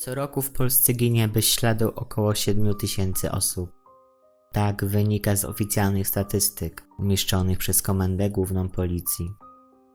[0.00, 3.72] Co roku w Polsce ginie bez śladu około 7 tysięcy osób.
[4.52, 9.30] Tak wynika z oficjalnych statystyk umieszczonych przez Komendę Główną Policji.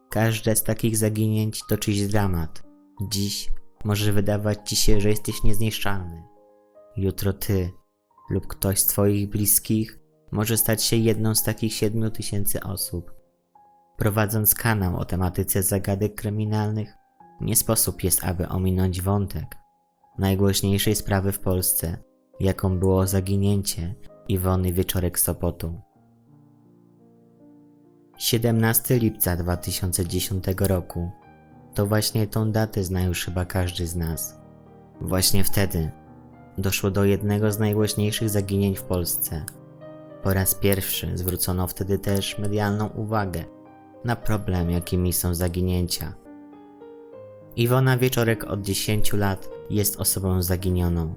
[0.10, 2.64] Każde z takich zaginięć to czyjś dramat.
[3.02, 3.52] Dziś
[3.86, 6.24] może wydawać ci się, że jesteś niezniszczalny.
[6.98, 7.72] Jutro ty
[8.30, 10.00] lub ktoś z twoich bliskich
[10.32, 13.12] może stać się jedną z takich 7 tysięcy osób.
[13.98, 16.94] Prowadząc kanał o tematyce zagadek kryminalnych,
[17.42, 19.65] nie sposób jest, aby ominąć wątek
[20.18, 21.98] najgłośniejszej sprawy w Polsce,
[22.40, 23.96] jaką było zaginięcie
[24.28, 25.82] Iwony Wieczorek Sopotu.
[28.18, 31.12] 17 lipca 2010 roku.
[31.74, 34.40] To właśnie tą datę zna już chyba każdy z nas.
[35.02, 35.92] Właśnie wtedy
[36.58, 39.46] doszło do jednego z najgłośniejszych zaginięć w Polsce.
[40.24, 43.44] Po raz pierwszy zwrócono wtedy też medialną uwagę
[44.06, 46.14] na problem, jakimi są zaginięcia.
[47.56, 51.14] Iwona Wieczorek od 10 lat jest osobą zaginioną.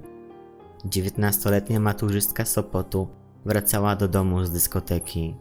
[0.85, 3.07] 19-letnia maturzystka Sopotu
[3.45, 5.35] wracała do domu z dyskoteki.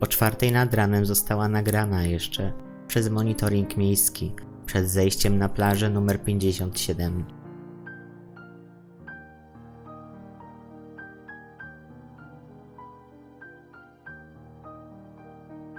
[0.00, 2.52] O czwartej nad ranem została nagrana jeszcze
[2.88, 4.32] przez monitoring miejski
[4.66, 7.24] przed zejściem na plażę numer 57.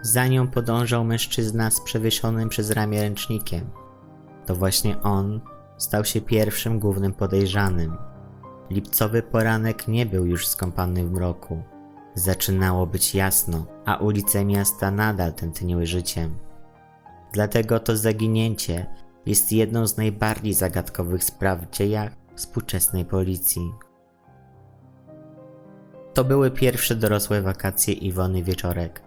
[0.02, 3.70] Za nią podążał mężczyzna z przewieszonym przez ramię ręcznikiem.
[4.46, 5.42] To właśnie on
[5.80, 7.98] stał się pierwszym głównym podejrzanym.
[8.70, 11.64] Lipcowy poranek nie był już skąpany w mroku.
[12.16, 16.38] Zaczynało być jasno, a ulice miasta nadal tętniły życiem.
[17.34, 18.86] Dlatego to zaginięcie
[19.26, 23.74] jest jedną z najbardziej zagadkowych spraw w dziejach współczesnej policji.
[26.14, 29.02] To były pierwsze dorosłe wakacje Iwony Wieczorek.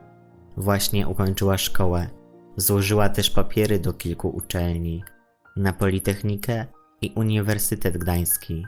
[0.57, 2.09] Właśnie ukończyła szkołę.
[2.57, 5.05] Złożyła też papiery do kilku uczelni
[5.57, 6.67] na Politechnikę
[7.03, 8.67] i Uniwersytet Gdański.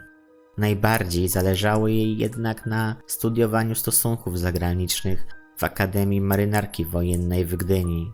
[0.59, 8.13] Najbardziej zależało jej jednak na studiowaniu stosunków zagranicznych w Akademii Marynarki Wojennej w Gdyni.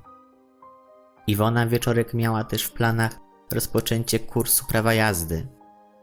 [1.27, 3.19] Iwona Wieczorek miała też w planach
[3.53, 5.47] rozpoczęcie kursu prawa jazdy.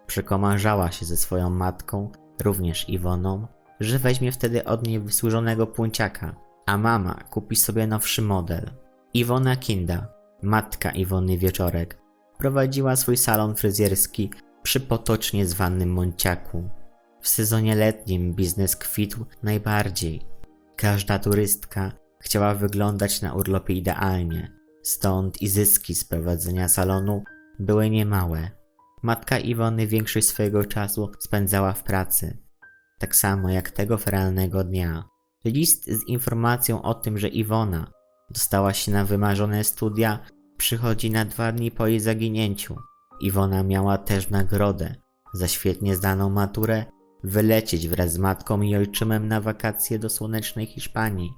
[0.07, 2.11] Przekomarzała się ze swoją matką,
[2.43, 3.47] również Iwoną,
[3.79, 6.35] że weźmie wtedy od niej wysłużonego punciaka,
[6.65, 8.69] a mama kupi sobie nowszy model.
[9.13, 10.07] Iwona Kinda,
[10.41, 11.97] matka Iwony Wieczorek,
[12.37, 14.29] prowadziła swój salon fryzjerski
[14.63, 16.69] przy potocznie zwanym Monciaku.
[17.21, 20.21] W sezonie letnim biznes kwitł najbardziej.
[20.75, 24.51] Każda turystka chciała wyglądać na urlopie idealnie,
[24.83, 27.23] stąd i zyski z prowadzenia salonu
[27.59, 28.49] były niemałe.
[29.03, 32.37] Matka Iwony większość swojego czasu spędzała w pracy,
[32.99, 35.03] tak samo jak tego feralnego dnia.
[35.45, 37.91] List z informacją o tym, że Iwona
[38.29, 40.19] dostała się na wymarzone studia,
[40.57, 42.75] przychodzi na dwa dni po jej zaginięciu.
[43.19, 44.95] Iwona miała też nagrodę
[45.33, 46.85] za świetnie zdaną maturę
[47.23, 51.33] wylecieć wraz z matką i ojczymem na wakacje do słonecznej Hiszpanii.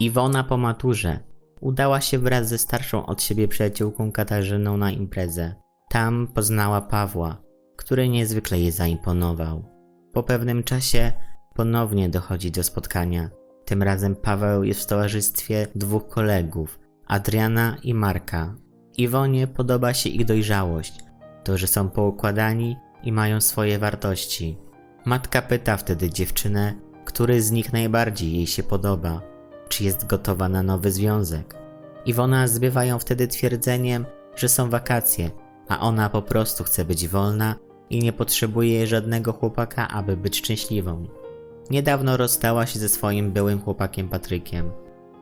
[0.00, 1.18] Iwona po maturze
[1.60, 5.54] udała się wraz ze starszą od siebie przyjaciółką Katarzyną na imprezę.
[5.90, 7.42] Tam poznała Pawła,
[7.76, 9.64] który niezwykle jej zaimponował.
[10.12, 11.12] Po pewnym czasie
[11.54, 13.30] ponownie dochodzi do spotkania.
[13.64, 18.54] Tym razem Paweł jest w towarzystwie dwóch kolegów, Adriana i Marka.
[18.96, 20.98] Iwonie podoba się ich dojrzałość,
[21.44, 24.58] to, że są poukładani i mają swoje wartości.
[25.04, 29.22] Matka pyta wtedy dziewczynę, który z nich najbardziej jej się podoba,
[29.68, 31.56] czy jest gotowa na nowy związek.
[32.06, 35.30] Iwona zbywa ją wtedy twierdzeniem, że są wakacje,
[35.68, 37.54] a ona po prostu chce być wolna
[37.90, 41.06] i nie potrzebuje żadnego chłopaka, aby być szczęśliwą.
[41.70, 44.70] Niedawno rozstała się ze swoim byłym chłopakiem Patrykiem.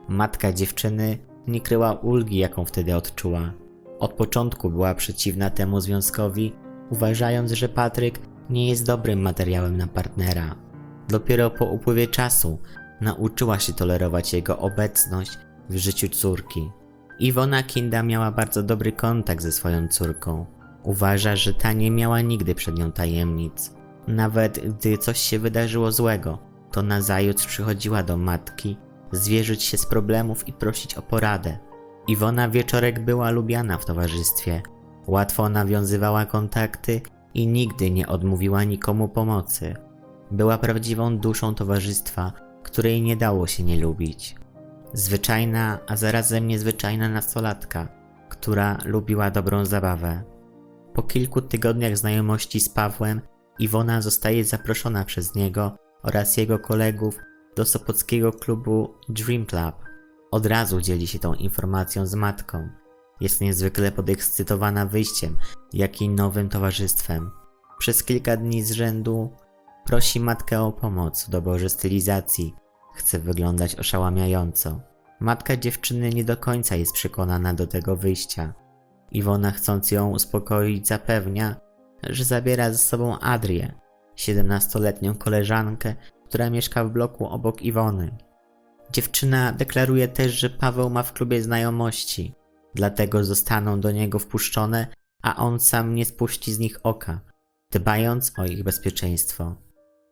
[0.07, 1.17] Matka dziewczyny
[1.47, 3.53] nie kryła ulgi, jaką wtedy odczuła.
[3.99, 6.53] Od początku była przeciwna temu związkowi,
[6.89, 8.19] uważając, że Patryk
[8.49, 10.55] nie jest dobrym materiałem na partnera.
[11.09, 12.59] Dopiero po upływie czasu
[13.01, 15.37] nauczyła się tolerować jego obecność
[15.69, 16.71] w życiu córki.
[17.19, 20.45] Iwona Kinda miała bardzo dobry kontakt ze swoją córką.
[20.83, 23.73] Uważa, że ta nie miała nigdy przed nią tajemnic.
[24.07, 26.37] Nawet gdy coś się wydarzyło złego,
[26.71, 28.77] to nazajutrz przychodziła do matki,
[29.15, 31.57] zwierzyć się z problemów i prosić o poradę.
[32.07, 34.61] Iwona Wieczorek była lubiana w towarzystwie.
[35.07, 37.01] Łatwo nawiązywała kontakty
[37.33, 39.75] i nigdy nie odmówiła nikomu pomocy.
[40.31, 42.33] Była prawdziwą duszą towarzystwa,
[42.63, 44.35] której nie dało się nie lubić.
[44.93, 47.87] Zwyczajna, a zarazem niezwyczajna nastolatka,
[48.29, 50.23] która lubiła dobrą zabawę.
[50.93, 53.21] Po kilku tygodniach znajomości z Pawłem,
[53.59, 57.19] Iwona zostaje zaproszona przez niego oraz jego kolegów
[57.55, 59.75] do sopockiego klubu Dream Club.
[60.31, 62.69] Od razu dzieli się tą informacją z matką.
[63.21, 65.37] Jest niezwykle podekscytowana wyjściem,
[65.73, 67.31] jak i nowym towarzystwem.
[67.77, 69.31] Przez kilka dni z rzędu
[69.85, 72.55] prosi matkę o pomoc w doborze stylizacji.
[72.95, 74.79] Chce wyglądać oszałamiająco.
[75.19, 78.53] Matka dziewczyny nie do końca jest przekonana do tego wyjścia.
[79.11, 81.55] Iwona chcąc ją uspokoić zapewnia,
[82.03, 83.73] że zabiera ze sobą Adrię,
[84.17, 85.95] 17-letnią koleżankę,
[86.33, 88.17] która mieszka w bloku obok Iwony.
[88.91, 92.33] Dziewczyna deklaruje też, że Paweł ma w klubie znajomości,
[92.75, 94.87] dlatego zostaną do niego wpuszczone,
[95.21, 97.21] a on sam nie spuści z nich oka,
[97.71, 99.55] dbając o ich bezpieczeństwo.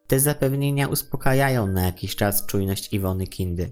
[0.08, 3.72] Te zapewnienia uspokajają na jakiś czas czujność Iwony Kindy,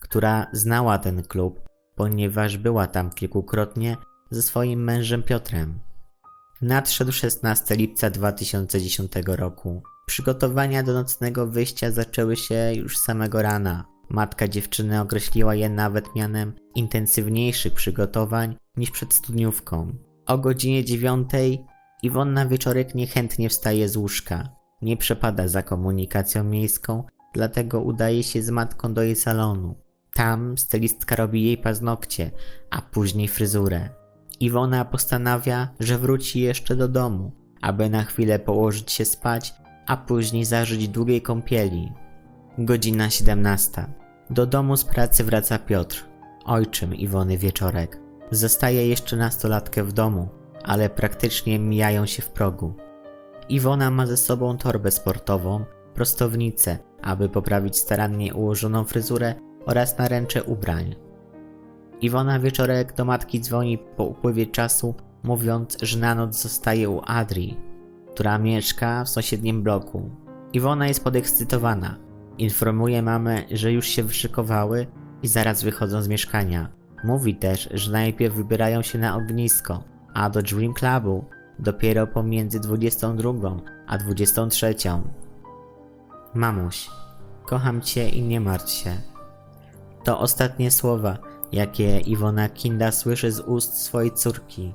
[0.00, 1.60] która znała ten klub,
[1.94, 3.96] ponieważ była tam kilkukrotnie
[4.30, 5.78] ze swoim mężem Piotrem.
[6.62, 9.82] Nadszedł 16 lipca 2010 roku.
[10.08, 13.84] Przygotowania do nocnego wyjścia zaczęły się już samego rana.
[14.08, 19.96] Matka dziewczyny określiła je nawet mianem intensywniejszych przygotowań niż przed studniówką.
[20.26, 21.64] O godzinie dziewiątej
[22.02, 24.48] Iwonna Wieczorek niechętnie wstaje z łóżka.
[24.82, 29.74] Nie przepada za komunikacją miejską, dlatego udaje się z matką do jej salonu.
[30.14, 32.30] Tam stylistka robi jej paznokcie,
[32.70, 33.88] a później fryzurę.
[34.40, 39.54] Iwona postanawia, że wróci jeszcze do domu, aby na chwilę położyć się spać,
[39.88, 41.92] a później zażyć długiej kąpieli.
[42.58, 43.86] Godzina 17.
[44.30, 46.04] Do domu z pracy wraca Piotr,
[46.44, 48.00] ojczym Iwony Wieczorek.
[48.30, 50.28] Zostaje jeszcze nastolatkę w domu,
[50.64, 52.74] ale praktycznie mijają się w progu.
[53.48, 55.64] Iwona ma ze sobą torbę sportową,
[55.94, 59.34] prostownicę, aby poprawić starannie ułożoną fryzurę
[59.66, 60.94] oraz naręcze ubrań.
[62.00, 67.67] Iwona Wieczorek do matki dzwoni po upływie czasu, mówiąc, że na noc zostaje u Adri,
[68.14, 70.10] która mieszka w sąsiednim bloku.
[70.52, 71.96] Iwona jest podekscytowana.
[72.38, 74.86] Informuje mamę, że już się wyszykowały
[75.22, 76.68] i zaraz wychodzą z mieszkania.
[77.04, 79.84] Mówi też, że najpierw wybierają się na ognisko,
[80.14, 81.24] a do Dream Clubu
[81.58, 83.32] dopiero pomiędzy 22
[83.86, 84.74] a 23.
[86.34, 86.90] Mamuś,
[87.46, 88.90] kocham cię i nie martw się.
[90.04, 91.18] To ostatnie słowa,
[91.52, 94.74] jakie Iwona Kinda słyszy z ust swojej córki.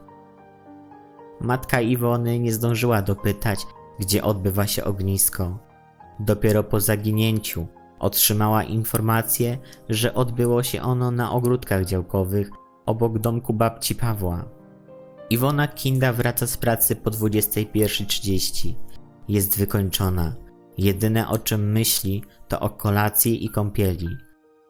[1.44, 3.60] Matka Iwony nie zdążyła dopytać,
[4.00, 5.60] gdzie odbywa się ognisko.
[6.20, 7.68] Dopiero po zaginięciu
[8.00, 9.58] otrzymała informację,
[9.90, 12.50] że odbyło się ono na ogródkach działkowych
[12.86, 14.46] obok domku babci Pawła.
[15.30, 18.74] Iwona Kinda wraca z pracy po 21.30.
[19.28, 20.36] Jest wykończona.
[20.78, 24.10] Jedyne o czym myśli to o kolacji i kąpieli.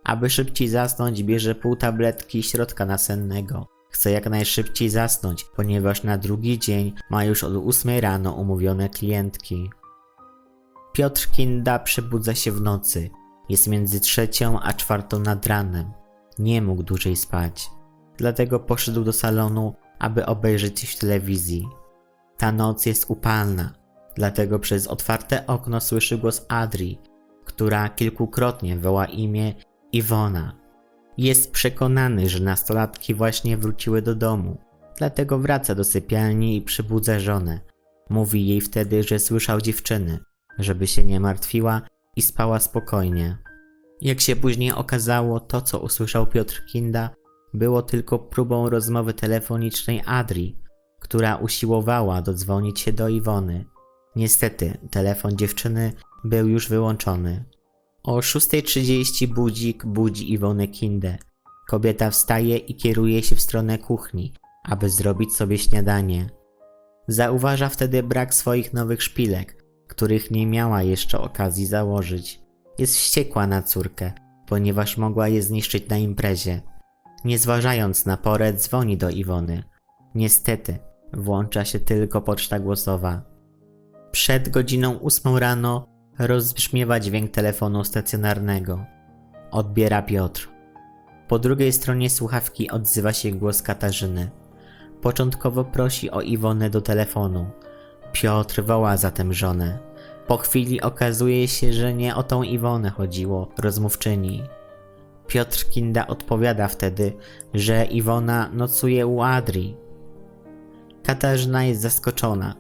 [0.04, 3.73] Aby szybciej zasnąć, bierze pół tabletki środka nasennego.
[3.94, 9.70] Chce jak najszybciej zasnąć, ponieważ na drugi dzień ma już od 8 rano umówione klientki.
[10.94, 13.10] Piotr Kinda przebudza się w nocy.
[13.50, 15.92] Jest między trzecią a czwartą nad ranem.
[16.40, 17.70] Nie mógł dłużej spać.
[18.18, 21.68] Dlatego poszedł do salonu, aby obejrzeć coś w telewizji.
[22.38, 23.74] Ta noc jest upalna,
[24.16, 27.00] dlatego przez otwarte okno słyszy głos Adri,
[27.46, 29.54] która kilkukrotnie woła imię
[29.92, 30.63] Iwona.
[31.18, 34.58] Jest przekonany, że nastolatki właśnie wróciły do domu,
[34.98, 37.60] dlatego wraca do sypialni i przybudza żonę.
[38.10, 40.20] Mówi jej wtedy, że słyszał dziewczyny,
[40.60, 41.82] żeby się nie martwiła
[42.16, 43.38] i spała spokojnie.
[44.02, 47.10] Jak się później okazało, to co usłyszał Piotr Kinda
[47.54, 50.58] było tylko próbą rozmowy telefonicznej Adri,
[51.00, 53.66] która usiłowała dodzwonić się do Iwony.
[54.16, 55.94] Niestety, telefon dziewczyny
[56.24, 57.46] był już wyłączony.
[58.06, 61.18] O 6.30 budzik budzi Iwonę Kindę.
[61.68, 64.34] Kobieta wstaje i kieruje się w stronę kuchni,
[64.64, 66.30] aby zrobić sobie śniadanie.
[67.08, 72.42] Zauważa wtedy brak swoich nowych szpilek, których nie miała jeszcze okazji założyć.
[72.78, 74.12] Jest wściekła na córkę,
[74.48, 76.62] ponieważ mogła je zniszczyć na imprezie.
[77.26, 79.64] Nie zważając na porę, dzwoni do Iwony.
[80.16, 80.78] Niestety,
[81.14, 83.22] włącza się tylko poczta głosowa.
[84.12, 88.86] Przed godziną ósmą rano rozbrzmiewa dźwięk telefonu stacjonarnego.
[89.52, 90.50] Odbiera Piotr.
[91.28, 94.30] Po drugiej stronie słuchawki odzywa się głos Katarzyny.
[95.02, 97.46] Początkowo prosi o Iwonę do telefonu.
[98.12, 99.80] Piotr woła zatem żonę.
[100.28, 104.44] Po chwili okazuje się, że nie o tą Iwonę chodziło, rozmówczyni.
[105.28, 107.14] Piotr Kinda odpowiada wtedy,
[107.54, 109.76] że Iwona nocuje u Adri.
[111.04, 112.56] Katarzyna jest zaskoczona,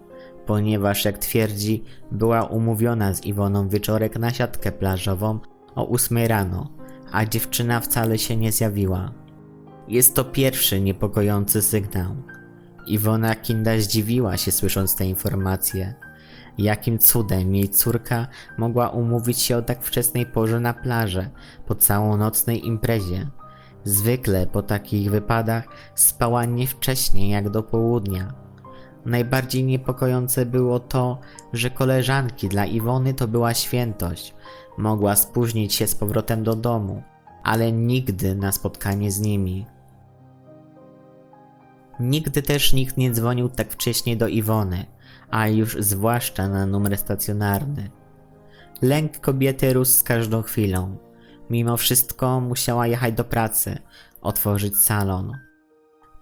[0.45, 5.39] ponieważ jak twierdzi, była umówiona z Iwoną wieczorek na siatkę plażową
[5.75, 6.69] o 8 rano,
[7.12, 9.12] a dziewczyna wcale się nie zjawiła.
[9.88, 12.15] Jest to pierwszy niepokojący sygnał.
[12.88, 15.93] Iwona Kinda zdziwiła się słysząc te informacje.
[16.57, 21.29] Jakim cudem jej córka mogła umówić się o tak wczesnej porze na plażę,
[21.65, 23.27] po całonocnej imprezie?
[23.83, 25.63] Zwykle po takich wypadach
[25.95, 28.42] spała nie wcześniej jak do południa.
[29.05, 31.19] Najbardziej niepokojące było to,
[31.53, 34.33] że koleżanki dla Iwony to była świętość.
[34.77, 37.03] Mogła spóźnić się z powrotem do domu,
[37.43, 39.65] ale nigdy na spotkanie z nimi.
[42.00, 44.86] Nigdy też nikt nie dzwonił tak wcześnie do Iwony,
[45.29, 47.89] a już zwłaszcza na numer stacjonarny.
[48.81, 50.98] Lęk kobiety rósł z każdą chwilą.
[51.50, 53.77] Mimo wszystko musiała jechać do pracy,
[54.22, 55.38] otworzyć salon.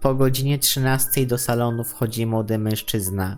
[0.01, 3.37] Po godzinie 13 do salonu wchodzi młody mężczyzna.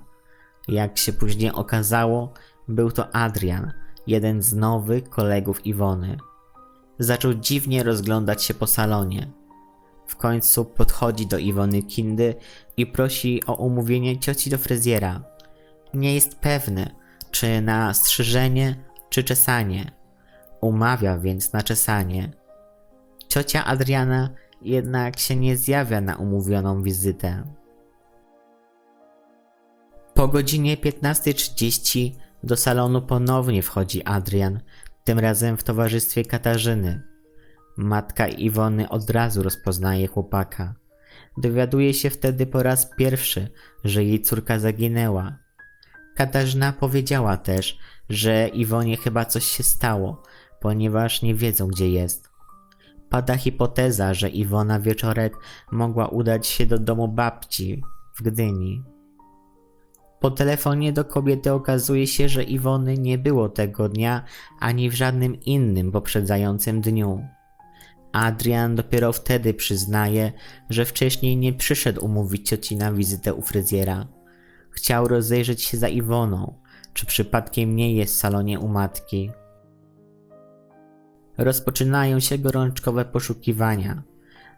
[0.67, 2.33] Jak się później okazało,
[2.67, 3.73] był to Adrian,
[4.07, 6.17] jeden z nowych kolegów Iwony.
[6.99, 9.31] Zaczął dziwnie rozglądać się po salonie.
[10.07, 12.35] W końcu podchodzi do Iwony Kindy
[12.77, 15.23] i prosi o umówienie cioci do fryzjera.
[15.93, 16.95] Nie jest pewny,
[17.31, 18.75] czy na strzyżenie,
[19.09, 19.91] czy czesanie.
[20.61, 22.31] Umawia więc na czesanie.
[23.27, 24.29] Ciocia Adriana
[24.63, 27.43] jednak się nie zjawia na umówioną wizytę.
[30.13, 32.11] Po godzinie 15.30
[32.43, 34.59] do salonu ponownie wchodzi Adrian,
[35.03, 37.01] tym razem w towarzystwie Katarzyny.
[37.77, 40.75] Matka Iwony od razu rozpoznaje chłopaka.
[41.37, 43.47] Dowiaduje się wtedy po raz pierwszy,
[43.83, 45.37] że jej córka zaginęła.
[46.15, 47.77] Katarzyna powiedziała też,
[48.09, 50.23] że Iwonie chyba coś się stało,
[50.59, 52.32] ponieważ nie wiedzą gdzie jest.
[53.13, 55.37] Pada hipoteza, że Iwona wieczorek
[55.71, 57.83] mogła udać się do domu babci
[58.15, 58.83] w Gdyni.
[60.19, 64.23] Po telefonie do kobiety okazuje się, że Iwony nie było tego dnia
[64.59, 67.27] ani w żadnym innym poprzedzającym dniu.
[68.11, 70.31] Adrian dopiero wtedy przyznaje,
[70.69, 74.07] że wcześniej nie przyszedł umówić cioci na wizytę u fryzjera.
[74.69, 76.53] Chciał rozejrzeć się za Iwoną,
[76.93, 79.31] czy przypadkiem nie jest w salonie u matki.
[81.37, 84.03] Rozpoczynają się gorączkowe poszukiwania.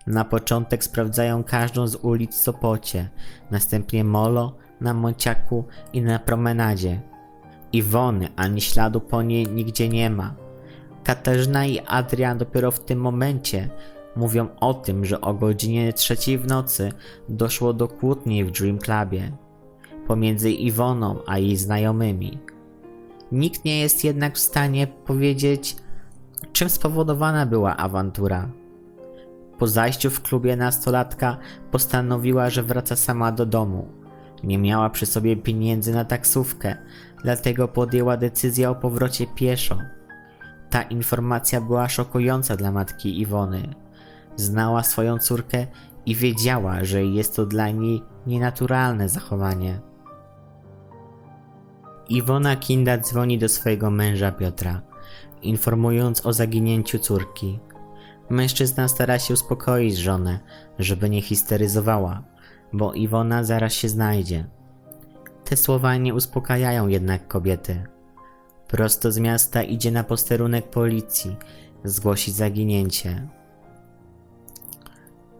[0.07, 3.09] Na początek sprawdzają każdą z ulic w Sopocie,
[3.51, 7.01] następnie Molo, na Monciaku i na promenadzie.
[7.73, 10.35] Iwony ani śladu po niej nigdzie nie ma.
[11.03, 13.69] Katarzyna i Adrian dopiero w tym momencie
[14.15, 16.91] mówią o tym, że o godzinie trzeciej w nocy
[17.29, 19.31] doszło do kłótni w Dream Clubie
[20.07, 22.39] pomiędzy Iwoną a jej znajomymi.
[23.31, 25.75] Nikt nie jest jednak w stanie powiedzieć,
[26.53, 28.49] czym spowodowana była awantura.
[29.59, 31.37] Po zajściu w klubie nastolatka
[31.71, 33.87] postanowiła, że wraca sama do domu.
[34.43, 36.75] Nie miała przy sobie pieniędzy na taksówkę,
[37.23, 39.77] dlatego podjęła decyzję o powrocie pieszo.
[40.69, 43.75] Ta informacja była szokująca dla matki Iwony.
[44.35, 45.67] Znała swoją córkę
[46.05, 49.79] i wiedziała, że jest to dla niej nienaturalne zachowanie.
[52.09, 54.81] Iwona Kinda dzwoni do swojego męża Piotra,
[55.47, 57.59] informując o zaginięciu córki.
[58.29, 60.39] Mężczyzna stara się uspokoić żonę,
[60.79, 62.23] żeby nie histeryzowała,
[62.73, 64.45] bo Iwona zaraz się znajdzie.
[65.43, 67.83] Te słowa nie uspokajają jednak kobiety.
[68.67, 71.37] Prosto z miasta idzie na posterunek policji
[71.83, 73.27] zgłosić zaginięcie.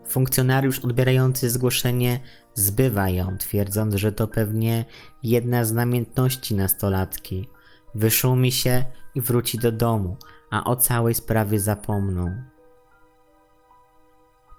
[0.08, 2.20] Funkcjonariusz odbierający zgłoszenie
[2.54, 4.86] zbywa ją, twierdząc, że to pewnie
[5.24, 7.48] jedna z namiętności nastolatki.
[7.96, 8.86] Wyszumi się
[9.16, 10.18] i wróci do domu,
[10.52, 12.44] a o całej sprawie zapomną.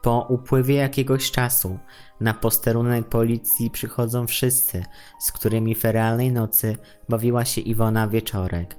[0.02, 1.78] Po upływie jakiegoś czasu
[2.20, 4.84] na posterunek policji przychodzą wszyscy,
[5.20, 6.76] z którymi w realnej nocy
[7.08, 8.76] bawiła się Iwona Wieczorek.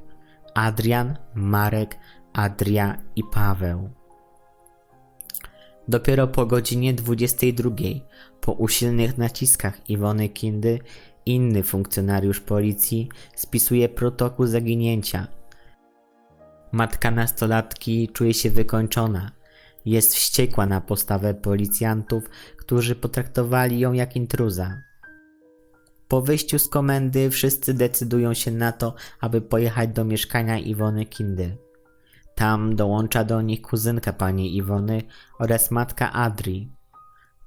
[0.54, 2.00] Adrian, Marek,
[2.34, 3.90] Adria i Paweł.
[5.88, 7.70] Dopiero po godzinie 22,
[8.42, 10.80] po usilnych naciskach Iwony Kindy,
[11.28, 15.28] inny funkcjonariusz policji spisuje protokół zaginięcia.
[16.72, 19.32] Matka nastolatki czuje się wykończona.
[19.86, 24.82] Jest wściekła na postawę policjantów, którzy potraktowali ją jak intruza.
[26.08, 31.58] Po wyjściu z komendy wszyscy decydują się na to, aby pojechać do mieszkania Iwony Kindy.
[32.36, 35.02] Tam dołącza do nich kuzynka pani Iwony
[35.40, 36.72] oraz matka Adri.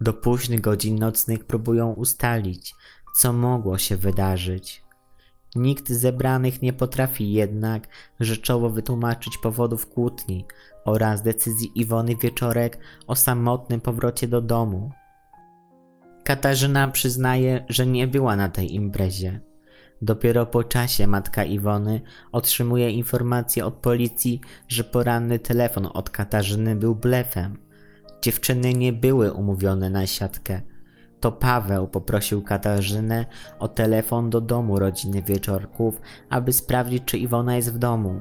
[0.01, 2.75] Do późnych godzin nocnych próbują ustalić,
[3.15, 4.83] co mogło się wydarzyć.
[5.57, 7.89] Nikt z zebranych nie potrafi jednak
[8.21, 10.45] rzeczowo wytłumaczyć powodów kłótni
[10.85, 14.91] oraz decyzji Iwony Wieczorek o samotnym powrocie do domu.
[16.25, 19.41] Katarzyna przyznaje, że nie była na tej imprezie.
[20.03, 22.01] Dopiero po czasie matka Iwony
[22.33, 27.59] otrzymuje informację od policji, że poranny telefon od Katarzyny był blefem.
[28.23, 30.63] Dziewczyny nie były umówione na siatkę.
[31.21, 33.27] To Paweł poprosił Katarzynę
[33.59, 36.01] o telefon do domu rodziny wieczorków,
[36.31, 38.21] aby sprawdzić, czy Iwona jest w domu.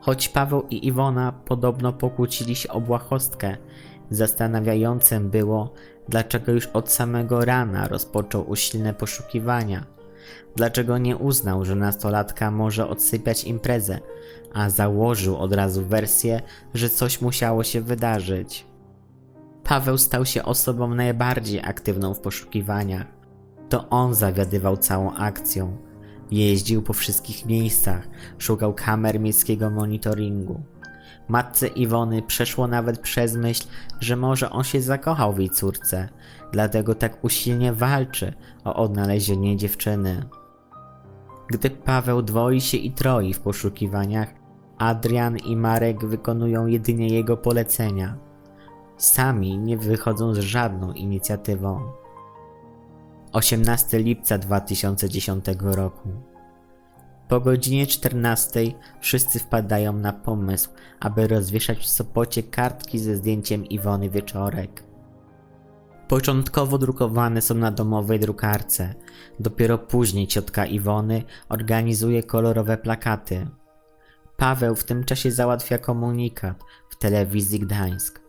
[0.00, 3.56] Choć Paweł i Iwona podobno pokłócili się o błahostkę,
[4.12, 5.72] Zastanawiającym było,
[6.08, 9.84] dlaczego już od samego rana rozpoczął usilne poszukiwania.
[10.56, 13.98] Dlaczego nie uznał, że nastolatka może odsypiać imprezę,
[14.54, 16.40] a założył od razu wersję,
[16.74, 18.66] że coś musiało się wydarzyć.
[19.64, 23.06] Paweł stał się osobą najbardziej aktywną w poszukiwaniach.
[23.68, 25.76] To on zawiadywał całą akcją.
[26.30, 30.60] Jeździł po wszystkich miejscach, szukał kamer miejskiego monitoringu.
[31.28, 33.66] Matce Iwony przeszło nawet przez myśl,
[34.00, 36.08] że może on się zakochał w jej córce,
[36.52, 38.32] dlatego tak usilnie walczy
[38.64, 40.24] o odnalezienie dziewczyny.
[41.48, 44.28] Gdy Paweł dwoi się i troi w poszukiwaniach,
[44.78, 48.31] Adrian i Marek wykonują jedynie jego polecenia.
[49.02, 51.92] Sami nie wychodzą z żadną inicjatywą.
[53.32, 56.08] 18 lipca 2010 roku.
[57.28, 58.60] Po godzinie 14
[59.00, 64.84] wszyscy wpadają na pomysł, aby rozwieszać w Sopocie kartki ze zdjęciem Iwony Wieczorek.
[66.08, 68.94] Początkowo drukowane są na domowej drukarce.
[69.40, 73.46] Dopiero później ciotka Iwony organizuje kolorowe plakaty.
[74.36, 78.21] Paweł w tym czasie załatwia komunikat w telewizji Gdańsk.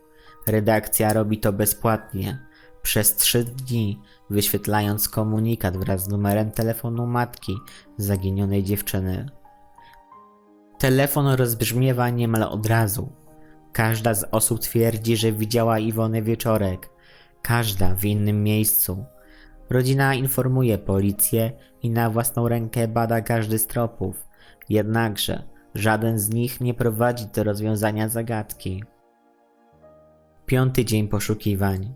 [0.48, 2.40] Redakcja robi to bezpłatnie,
[2.82, 7.58] przez trzy dni wyświetlając komunikat wraz z numerem telefonu matki
[7.98, 9.30] zaginionej dziewczyny.
[10.80, 13.12] Telefon rozbrzmiewa niemal od razu.
[13.72, 16.90] Każda z osób twierdzi, że widziała Iwonę wieczorek,
[17.42, 19.06] każda w innym miejscu.
[19.70, 24.28] Rodzina informuje policję i na własną rękę bada każdy z tropów,
[24.70, 25.44] jednakże
[25.76, 28.84] żaden z nich nie prowadzi do rozwiązania zagadki.
[30.46, 31.94] Piąty dzień poszukiwań.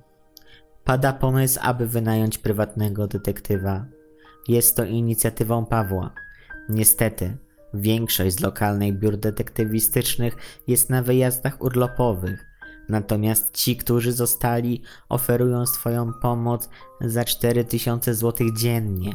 [0.84, 3.86] Pada pomysł, aby wynająć prywatnego detektywa.
[4.48, 6.14] Jest to inicjatywą Pawła.
[6.70, 7.38] Niestety,
[7.74, 10.36] większość z lokalnych biur detektywistycznych
[10.68, 12.46] jest na wyjazdach urlopowych,
[12.90, 16.70] natomiast ci, którzy zostali, oferują swoją pomoc
[17.02, 19.14] za 4000 zł dziennie.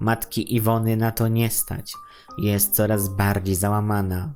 [0.00, 1.94] Matki Iwony na to nie stać,
[2.38, 4.32] jest coraz bardziej załamana.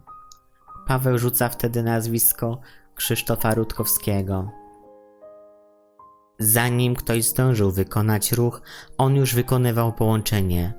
[0.86, 2.60] Paweł rzuca wtedy nazwisko
[2.94, 4.50] Krzysztofa Rutkowskiego.
[6.38, 8.62] Zanim ktoś zdążył wykonać ruch,
[8.98, 10.72] on już wykonywał połączenie.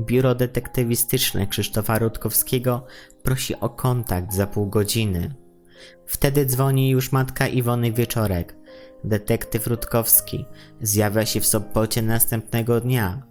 [0.00, 2.86] Biuro detektywistyczne Krzysztofa Rutkowskiego
[3.22, 5.34] prosi o kontakt za pół godziny.
[6.06, 8.56] Wtedy dzwoni już matka Iwony Wieczorek.
[9.04, 10.44] Detektyw Rutkowski
[10.80, 13.22] zjawia się w Sopocie następnego dnia.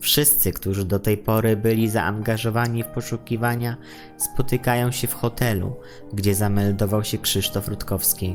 [0.00, 3.76] Wszyscy, którzy do tej pory byli zaangażowani w poszukiwania,
[4.16, 5.76] spotykają się w hotelu,
[6.12, 8.34] gdzie zameldował się Krzysztof Rutkowski.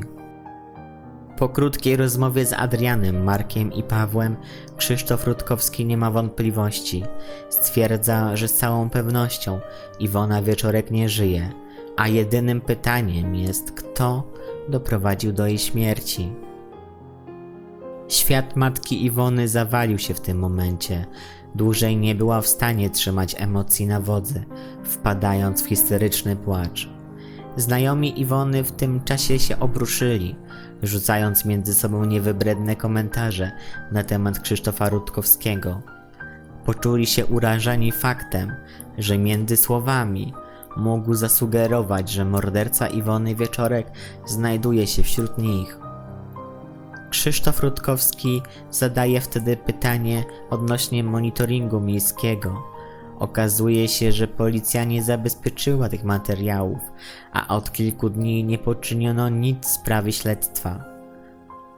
[1.36, 4.36] Po krótkiej rozmowie z Adrianem, Markiem i Pawłem,
[4.76, 7.04] Krzysztof Rutkowski nie ma wątpliwości.
[7.50, 9.60] Stwierdza, że z całą pewnością
[9.98, 11.52] Iwona Wieczorek nie żyje,
[11.96, 14.32] a jedynym pytaniem jest, kto
[14.68, 16.32] doprowadził do jej śmierci.
[18.08, 21.06] Świat matki Iwony zawalił się w tym momencie.
[21.54, 24.44] Dłużej nie była w stanie trzymać emocji na wodzy,
[24.84, 26.88] wpadając w histeryczny płacz.
[27.56, 30.36] Znajomi Iwony w tym czasie się obruszyli,
[30.82, 33.52] rzucając między sobą niewybredne komentarze
[33.92, 35.82] na temat Krzysztofa Rutkowskiego.
[36.64, 38.52] Poczuli się urażeni faktem,
[38.98, 40.34] że między słowami
[40.76, 43.86] mógł zasugerować, że morderca Iwony Wieczorek
[44.26, 45.83] znajduje się wśród nich.
[47.14, 52.62] Krzysztof Rutkowski zadaje wtedy pytanie odnośnie monitoringu miejskiego.
[53.18, 56.78] Okazuje się, że policja nie zabezpieczyła tych materiałów,
[57.32, 60.84] a od kilku dni nie poczyniono nic w sprawie śledztwa.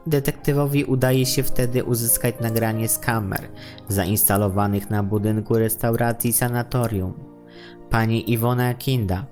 [0.07, 3.49] Detektywowi udaje się wtedy uzyskać nagranie z kamer
[3.89, 7.15] zainstalowanych na budynku restauracji sanatorium.
[7.91, 9.27] Pani Iwona Kinda,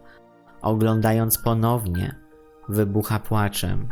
[0.62, 2.14] oglądając ponownie,
[2.68, 3.88] wybucha płaczem.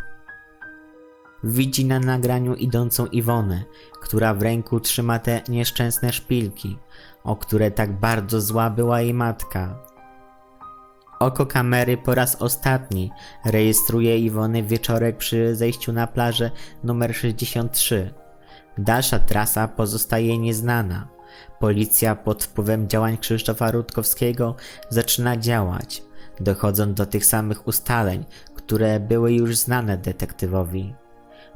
[1.45, 3.65] Widzi na nagraniu idącą Iwonę,
[4.01, 6.79] która w ręku trzyma te nieszczęsne szpilki,
[7.25, 9.79] o które tak bardzo zła była jej matka.
[11.19, 13.11] Oko kamery po raz ostatni
[13.45, 16.51] rejestruje Iwony wieczorek przy zejściu na plażę
[16.85, 18.15] numer 63.
[18.79, 21.09] Dalsza trasa pozostaje nieznana.
[21.61, 24.57] Policja pod wpływem działań Krzysztofa Rutkowskiego
[24.89, 26.03] zaczyna działać,
[26.41, 28.25] dochodząc do tych samych ustaleń,
[28.55, 30.95] które były już znane detektywowi.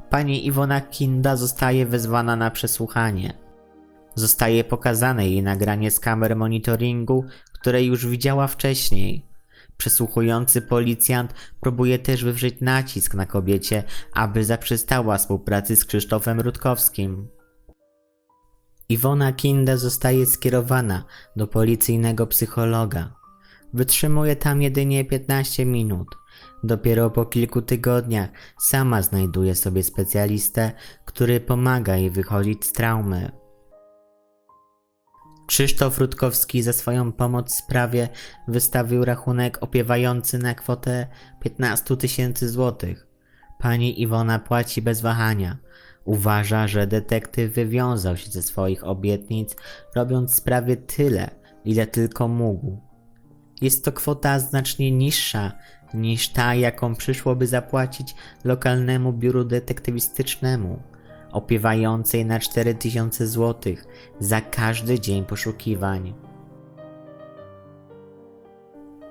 [0.09, 3.33] Pani Iwona Kinda zostaje wezwana na przesłuchanie.
[4.15, 9.25] Zostaje pokazane jej nagranie z kamer monitoringu, które już widziała wcześniej.
[9.77, 17.27] Przesłuchujący policjant próbuje też wywrzeć nacisk na kobiecie, aby zaprzestała współpracy z Krzysztofem Rutkowskim.
[18.89, 21.03] Iwona Kinda zostaje skierowana
[21.35, 23.13] do policyjnego psychologa.
[23.73, 26.07] Wytrzymuje tam jedynie 15 minut.
[26.63, 30.71] Dopiero po kilku tygodniach sama znajduje sobie specjalistę,
[31.05, 33.31] który pomaga jej wychodzić z traumy.
[35.47, 38.09] Krzysztof Rutkowski za swoją pomoc w sprawie
[38.47, 41.07] wystawił rachunek opiewający na kwotę
[41.41, 43.07] 15 tysięcy złotych.
[43.59, 45.57] Pani Iwona płaci bez wahania.
[46.05, 49.55] Uważa, że detektyw wywiązał się ze swoich obietnic,
[49.95, 51.29] robiąc sprawie tyle,
[51.65, 52.86] ile tylko mógł.
[53.61, 55.51] Jest to kwota znacznie niższa
[55.93, 60.79] niż ta, jaką przyszłoby zapłacić lokalnemu biuru detektywistycznemu,
[61.31, 63.75] opiewającej na 4000 zł
[64.19, 66.13] za każdy dzień poszukiwań.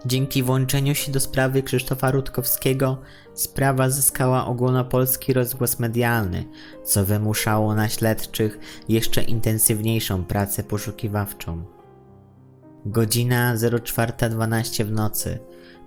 [0.06, 3.00] Dzięki włączeniu się do sprawy Krzysztofa Rutkowskiego
[3.34, 6.44] sprawa zyskała ogólnopolski rozgłos medialny,
[6.84, 11.75] co wymuszało na śledczych jeszcze intensywniejszą pracę poszukiwawczą.
[12.88, 15.38] Godzina 04.12 w nocy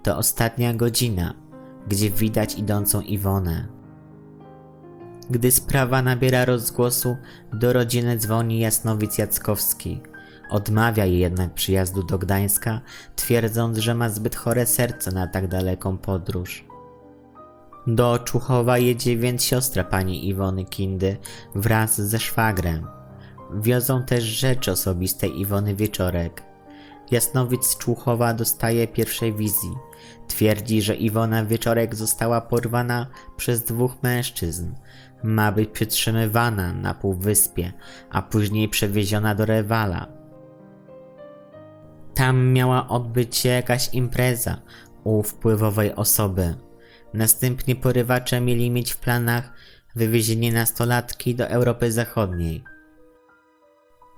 [0.03, 1.33] to ostatnia godzina,
[1.87, 3.67] gdzie widać idącą Iwonę.
[5.29, 7.17] Gdy sprawa nabiera rozgłosu,
[7.53, 10.01] do rodziny dzwoni Jasnowic Jackowski.
[10.49, 12.81] Odmawia jej jednak przyjazdu do Gdańska,
[13.15, 16.65] twierdząc, że ma zbyt chore serce na tak daleką podróż.
[17.87, 21.17] Do Czuchowa jedzie więc siostra pani Iwony Kindy
[21.55, 22.87] wraz ze szwagrem.
[23.53, 26.48] Wiozą też rzeczy osobiste Iwony Wieczorek.
[27.11, 29.75] Jasnowic Człuchowa dostaje pierwszej wizji.
[30.27, 34.73] Twierdzi, że Iwona Wieczorek została porwana przez dwóch mężczyzn.
[35.23, 37.73] Ma być przytrzymywana na półwyspie,
[38.09, 40.07] a później przewieziona do Rewala.
[42.13, 44.61] Tam miała odbyć się jakaś impreza
[45.03, 46.55] u wpływowej osoby.
[47.13, 49.53] Następnie porywacze mieli mieć w planach
[49.95, 52.63] wywiezienie nastolatki do Europy Zachodniej.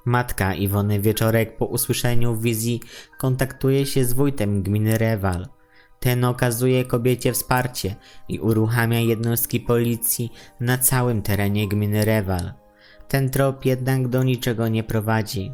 [0.06, 2.82] Matka Iwony Wieczorek po usłyszeniu wizji
[3.18, 5.48] kontaktuje się z wójtem gminy Rewal.
[6.00, 7.96] Ten okazuje kobiecie wsparcie
[8.28, 12.54] i uruchamia jednostki policji na całym terenie gminy Rewal.
[13.08, 15.52] Ten trop jednak do niczego nie prowadzi.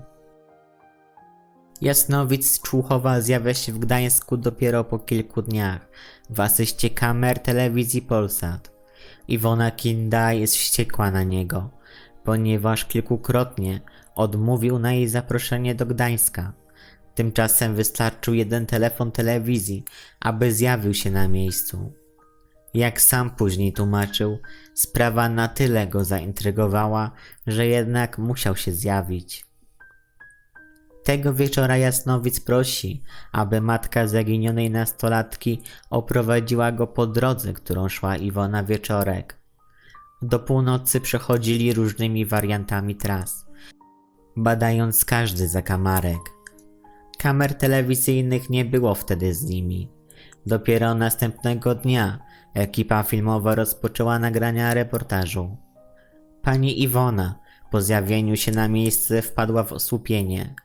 [1.81, 5.89] Jasnowic Człuchowa zjawia się w Gdańsku dopiero po kilku dniach
[6.29, 8.71] w asyście kamer telewizji Polsat.
[9.27, 11.69] Iwona Kinda jest wściekła na niego,
[12.23, 13.81] ponieważ kilkukrotnie
[14.17, 16.53] odmówił na jej zaproszenie do Gdańska.
[17.15, 19.83] Tymczasem wystarczył jeden telefon telewizji,
[20.19, 21.93] aby zjawił się na miejscu.
[22.73, 24.39] Jak sam później tłumaczył,
[24.73, 27.11] sprawa na tyle go zaintrygowała,
[27.47, 29.45] że jednak musiał się zjawić.
[31.03, 38.63] Tego wieczora Jasnowic prosi, aby matka zaginionej nastolatki oprowadziła go po drodze, którą szła Iwona
[38.63, 39.37] Wieczorek.
[40.21, 43.46] Do północy przechodzili różnymi wariantami tras,
[44.37, 46.19] badając każdy zakamarek.
[47.17, 49.91] Kamer telewizyjnych nie było wtedy z nimi.
[50.45, 52.19] Dopiero następnego dnia
[52.53, 55.57] ekipa filmowa rozpoczęła nagrania reportażu.
[56.41, 57.39] Pani Iwona
[57.71, 60.55] po zjawieniu się na miejsce wpadła w osłupienie.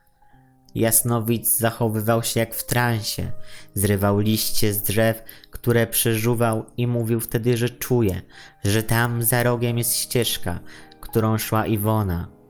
[0.74, 3.32] Jasnowic zachowywał się jak w transie,
[3.74, 8.22] zrywał liście z drzew, które przeżuwał i mówił wtedy, że czuje,
[8.64, 10.60] że tam za rogiem jest ścieżka,
[11.00, 12.41] którą szła Iwona.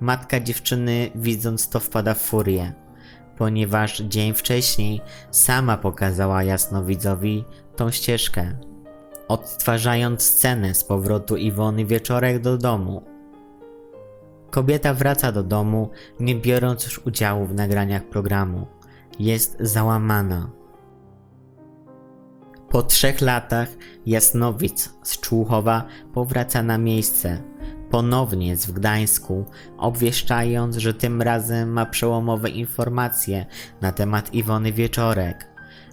[0.00, 2.72] Matka dziewczyny widząc to wpada w furię,
[3.36, 7.44] ponieważ dzień wcześniej sama pokazała Jasnowidzowi
[7.76, 8.56] tą ścieżkę,
[9.28, 13.02] odtwarzając scenę z powrotu Iwony wieczorek do domu.
[14.50, 18.66] Kobieta wraca do domu, nie biorąc już udziału w nagraniach programu.
[19.18, 20.50] Jest załamana.
[22.68, 23.68] Po trzech latach
[24.06, 27.42] Jasnowic z Człuchowa powraca na miejsce.
[27.94, 29.44] Ponownie jest w Gdańsku,
[29.78, 33.46] obwieszczając, że tym razem ma przełomowe informacje
[33.80, 35.48] na temat Iwony Wieczorek.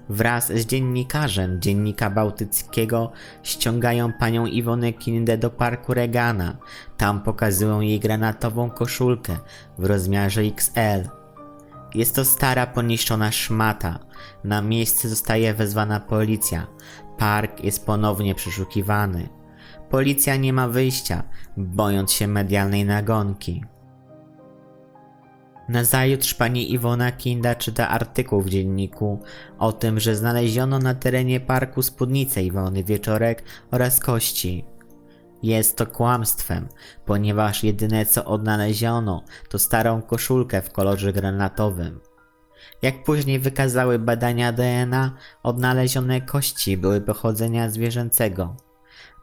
[0.09, 3.11] Wraz z dziennikarzem Dziennika Bałtyckiego
[3.43, 6.57] ściągają panią Iwonę Kindę do parku Regana.
[6.97, 9.37] Tam pokazują jej granatową koszulkę
[9.77, 11.09] w rozmiarze XL.
[11.95, 13.99] Jest to stara, poniszczona szmata.
[14.43, 16.67] Na miejsce zostaje wezwana policja.
[17.17, 19.40] Park jest ponownie przeszukiwany.
[19.91, 21.23] Policja nie ma wyjścia,
[21.57, 23.63] bojąc się medialnej nagonki.
[25.69, 29.19] Nazajutrz pani Iwona Kinda czyta artykuł w dzienniku
[29.59, 34.65] o tym, że znaleziono na terenie parku spódnicę Iwony Wieczorek oraz kości.
[35.43, 36.67] Jest to kłamstwem,
[37.05, 41.99] ponieważ jedyne co odnaleziono to starą koszulkę w kolorze granatowym.
[42.81, 45.11] Jak później wykazały badania DNA,
[45.43, 48.70] odnalezione kości były pochodzenia zwierzęcego.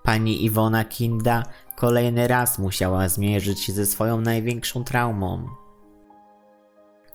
[0.08, 1.42] Pani Iwona Kinda
[1.76, 5.48] kolejny raz musiała zmierzyć się ze swoją największą traumą.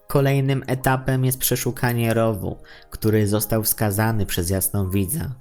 [0.07, 2.57] Kolejnym etapem jest przeszukanie rowu,
[2.89, 5.35] który został wskazany przez jasną widza.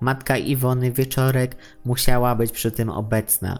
[0.00, 3.58] Matka Iwony Wieczorek musiała być przy tym obecna.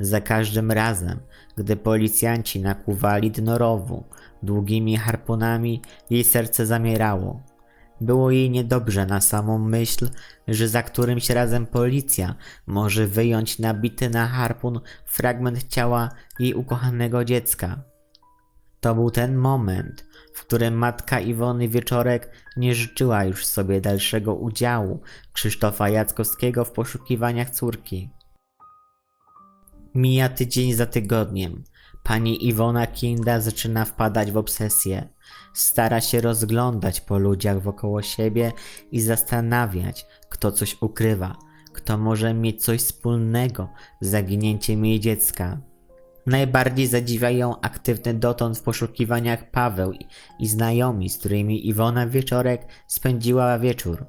[0.00, 1.20] Za każdym razem,
[1.56, 4.04] gdy policjanci nakłuwali dno rowu
[4.42, 7.55] długimi harpunami, jej serce zamierało.
[8.00, 10.08] Było jej niedobrze na samą myśl,
[10.48, 12.34] że za którymś razem policja
[12.66, 17.82] może wyjąć nabity na harpun fragment ciała jej ukochanego dziecka.
[18.80, 25.00] To był ten moment, w którym matka Iwony Wieczorek nie życzyła już sobie dalszego udziału
[25.32, 28.10] Krzysztofa Jackowskiego w poszukiwaniach córki.
[29.94, 31.64] Mija tydzień za tygodniem.
[32.02, 35.08] Pani Iwona Kinda zaczyna wpadać w obsesję.
[35.56, 38.52] Stara się rozglądać po ludziach wokoło siebie
[38.92, 41.36] i zastanawiać, kto coś ukrywa,
[41.72, 43.68] kto może mieć coś wspólnego
[44.00, 45.60] z zaginięciem jej dziecka.
[46.26, 49.92] Najbardziej zadziwia ją aktywny dotąd w poszukiwaniach Paweł
[50.38, 54.06] i, znajomi, z którymi Iwona Wieczorek spędziła wieczór.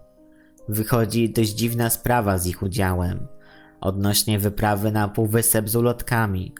[0.69, 3.27] Wychodzi dość dziwna sprawa z ich udziałem,
[3.81, 6.55] odnośnie wyprawy na półwysep z ulotkami.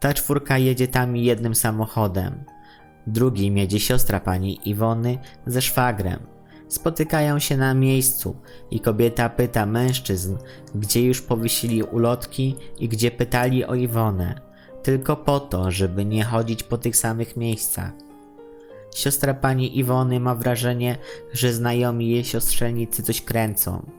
[0.00, 2.44] Ta czwórka jedzie tam jednym samochodem.
[3.06, 6.20] Drugim jedzie siostra pani Iwony ze szwagrem.
[6.68, 8.36] Spotykają się na miejscu
[8.70, 10.36] i kobieta pyta mężczyzn,
[10.74, 16.62] gdzie już powiesili ulotki i gdzie pytali o Iwonę tylko po to, żeby nie chodzić
[16.62, 17.92] po tych samych miejscach.
[18.94, 20.96] Siostra pani Iwony ma wrażenie,
[21.32, 23.90] że znajomi jej siostrzenicy coś kręcą.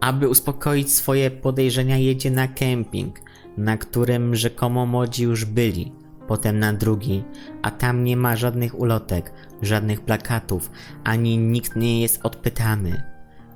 [0.00, 3.20] Aby uspokoić swoje podejrzenia, jedzie na kemping,
[3.56, 5.92] na którym rzekomo młodzi już byli,
[6.28, 7.24] potem na drugi,
[7.62, 9.32] a tam nie ma żadnych ulotek,
[9.62, 10.70] żadnych plakatów,
[11.04, 13.02] ani nikt nie jest odpytany.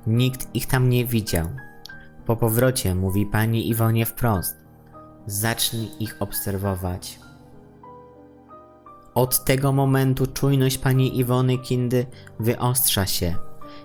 [0.07, 1.47] Nikt ich tam nie widział.
[2.25, 4.57] Po powrocie mówi pani Iwonie wprost.
[5.25, 7.19] Zacznij ich obserwować.
[9.13, 12.05] Od tego momentu czujność pani Iwony Kindy
[12.39, 13.35] wyostrza się.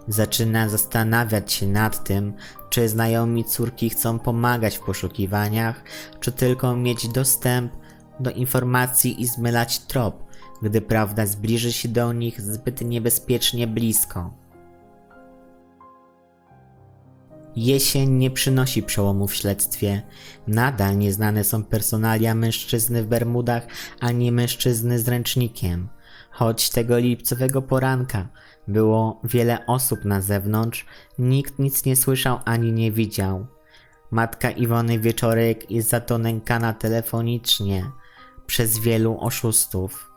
[0.08, 2.32] Zaczyna zastanawiać się nad tym,
[2.70, 5.82] czy znajomi córki chcą pomagać w poszukiwaniach,
[6.20, 7.72] czy tylko mieć dostęp
[8.20, 10.24] do informacji i zmylać trop,
[10.62, 14.44] gdy prawda zbliży się do nich zbyt niebezpiecznie blisko.
[17.56, 20.02] Jesień nie przynosi przełomu w śledztwie.
[20.48, 23.66] Nadal nieznane są personalia mężczyzny w Bermudach,
[24.00, 25.88] ani mężczyzny z ręcznikiem.
[26.30, 28.28] Choć tego lipcowego poranka
[28.68, 30.86] było wiele osób na zewnątrz,
[31.18, 33.46] nikt nic nie słyszał ani nie widział.
[34.10, 37.90] Matka Iwony Wieczorek jest za to nękana telefonicznie
[38.46, 40.10] przez wielu oszustów.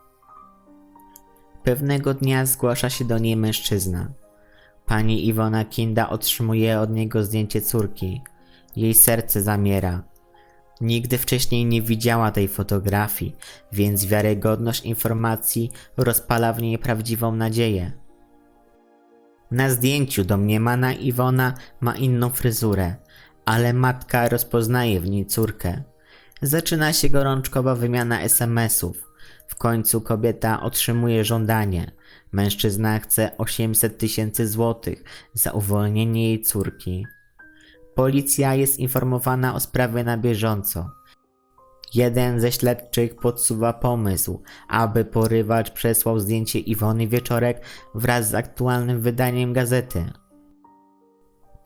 [1.63, 4.11] Pewnego dnia zgłasza się do niej mężczyzna.
[4.85, 8.21] Pani Iwona Kinda otrzymuje od niego zdjęcie córki.
[8.75, 10.03] Jej serce zamiera.
[10.81, 13.35] Nigdy wcześniej nie widziała tej fotografii,
[13.71, 17.91] więc wiarygodność informacji rozpala w niej prawdziwą nadzieję.
[19.51, 22.95] Na zdjęciu domniemana Iwona ma inną fryzurę,
[23.45, 25.83] ale matka rozpoznaje w niej córkę.
[26.41, 29.11] Zaczyna się gorączkowa wymiana SMS-ów.
[29.47, 31.91] W końcu kobieta otrzymuje żądanie.
[32.31, 37.05] Mężczyzna chce 800 tysięcy złotych za uwolnienie jej córki.
[37.95, 40.89] Policja jest informowana o sprawie na bieżąco.
[41.93, 47.61] Jeden ze śledczych podsuwa pomysł, aby porywacz przesłał zdjęcie Iwony Wieczorek
[47.95, 50.05] wraz z aktualnym wydaniem gazety.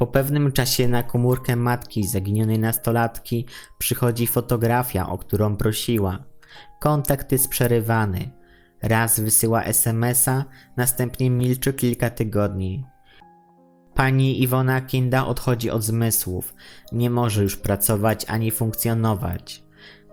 [0.02, 3.46] Po pewnym czasie na komórkę matki zaginionej nastolatki
[3.78, 6.24] przychodzi fotografia, o którą prosiła.
[6.80, 8.32] Kontakt jest przerywany.
[8.82, 10.46] Raz wysyła SMS-a,
[10.78, 12.86] następnie milczy kilka tygodni.
[13.94, 16.54] Pani Iwona Kinda odchodzi od zmysłów,
[16.92, 19.64] nie może już pracować ani funkcjonować.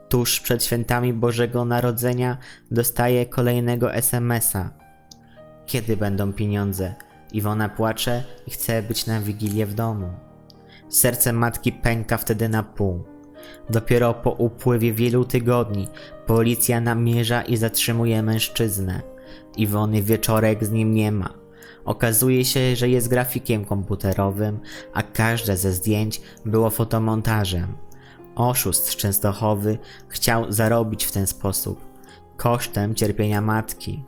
[0.09, 2.39] Tuż przed świętami Bożego Narodzenia
[2.71, 4.71] dostaje kolejnego SMS-a.
[5.67, 7.08] Kiedy będą pieniądze?
[7.33, 10.09] Iwona płacze i chce być na wigilię w domu.
[10.89, 13.05] Serce matki pęka wtedy na pół.
[13.71, 15.89] Dopiero po upływie wielu tygodni
[16.27, 19.03] policja namierza i zatrzymuje mężczyznę.
[19.57, 21.35] Iwony Wieczorek z nim nie ma.
[21.85, 24.61] Okazuje się, że jest grafikiem komputerowym,
[24.93, 27.77] a każde ze zdjęć było fotomontażem.
[28.35, 31.89] Oszust z Częstochowy chciał zarobić w ten sposób,
[32.37, 34.05] kosztem cierpienia matki.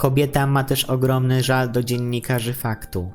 [0.00, 3.10] Kobieta ma też ogromny żal do dziennikarzy faktu.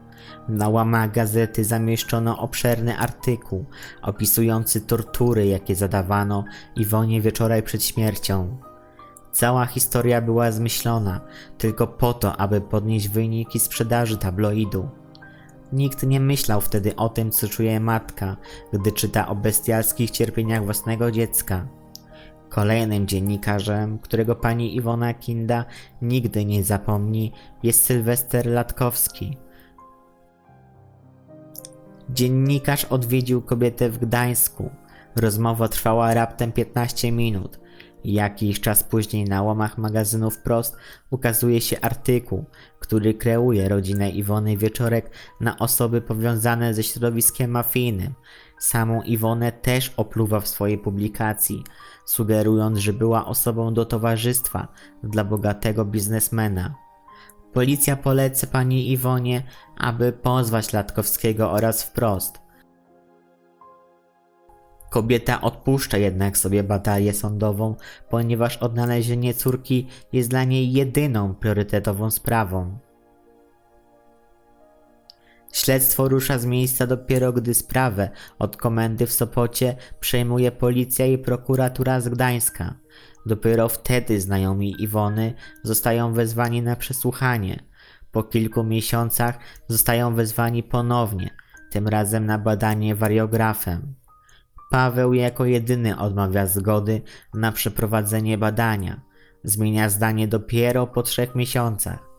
[0.50, 3.66] Na łamach gazety zamieszczono obszerny artykuł
[4.02, 6.44] opisujący tortury, jakie zadawano
[6.76, 8.58] Iwonie wieczoraj przed śmiercią.
[9.32, 11.22] Cała historia była zmyślona
[11.58, 14.90] tylko po to, aby podnieść wyniki sprzedaży tabloidu.
[15.74, 18.38] Nikt nie myślał wtedy o tym, co czuje matka,
[18.74, 21.68] gdy czyta o bestialskich cierpieniach własnego dziecka.
[22.56, 25.66] Kolejnym dziennikarzem, którego pani Iwona Kinda
[26.02, 27.32] nigdy nie zapomni,
[27.64, 29.38] jest Sylwester Latkowski.
[32.10, 34.70] Dziennikarz odwiedził kobietę w Gdańsku.
[35.16, 37.60] Rozmowa trwała raptem 15 minut.
[38.04, 40.76] Jakiś czas później na łamach magazynu Wprost
[41.10, 42.46] ukazuje się artykuł,
[42.80, 48.14] który kreuje rodzinę Iwony Wieczorek na osoby powiązane ze środowiskiem mafijnym.
[48.60, 51.64] Samą Iwonę też opluwa w swojej publikacji,
[52.06, 54.68] sugerując, że była osobą do towarzystwa
[55.04, 56.76] dla bogatego biznesmena.
[57.54, 59.44] Policja poleca pani Iwonie,
[59.78, 62.40] aby pozwać Latkowskiego oraz wprost.
[64.90, 67.76] Kobieta odpuszcza jednak sobie batalię sądową,
[68.10, 72.85] ponieważ odnalezienie córki jest dla niej jedyną priorytetową sprawą.
[75.56, 82.02] Śledztwo rusza z miejsca dopiero gdy sprawę od komendy w Sopocie przejmuje policja i prokuratura
[82.02, 82.76] z Gdańska.
[83.26, 87.64] Dopiero wtedy znajomi Iwony zostają wezwani na przesłuchanie.
[88.12, 91.30] Po kilku miesiącach zostają wezwani ponownie,
[91.72, 93.96] tym razem na badanie wariografem.
[94.72, 97.02] Paweł jako jedyny odmawia zgody
[97.34, 99.02] na przeprowadzenie badania.
[99.44, 102.15] Zmienia zdanie dopiero po trzech miesiącach.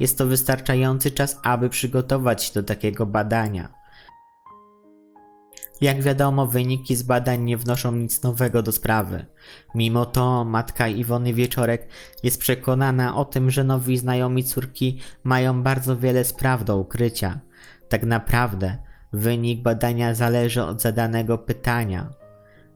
[0.00, 3.78] Jest to wystarczający czas, aby przygotować się do takiego badania.
[5.80, 9.26] Jak wiadomo, wyniki z badań nie wnoszą nic nowego do sprawy.
[9.74, 11.88] Mimo to matka Iwony Wieczorek
[12.22, 17.40] jest przekonana o tym, że nowi znajomi córki mają bardzo wiele spraw do ukrycia.
[17.88, 18.78] Tak naprawdę
[19.12, 22.10] wynik badania zależy od zadanego pytania.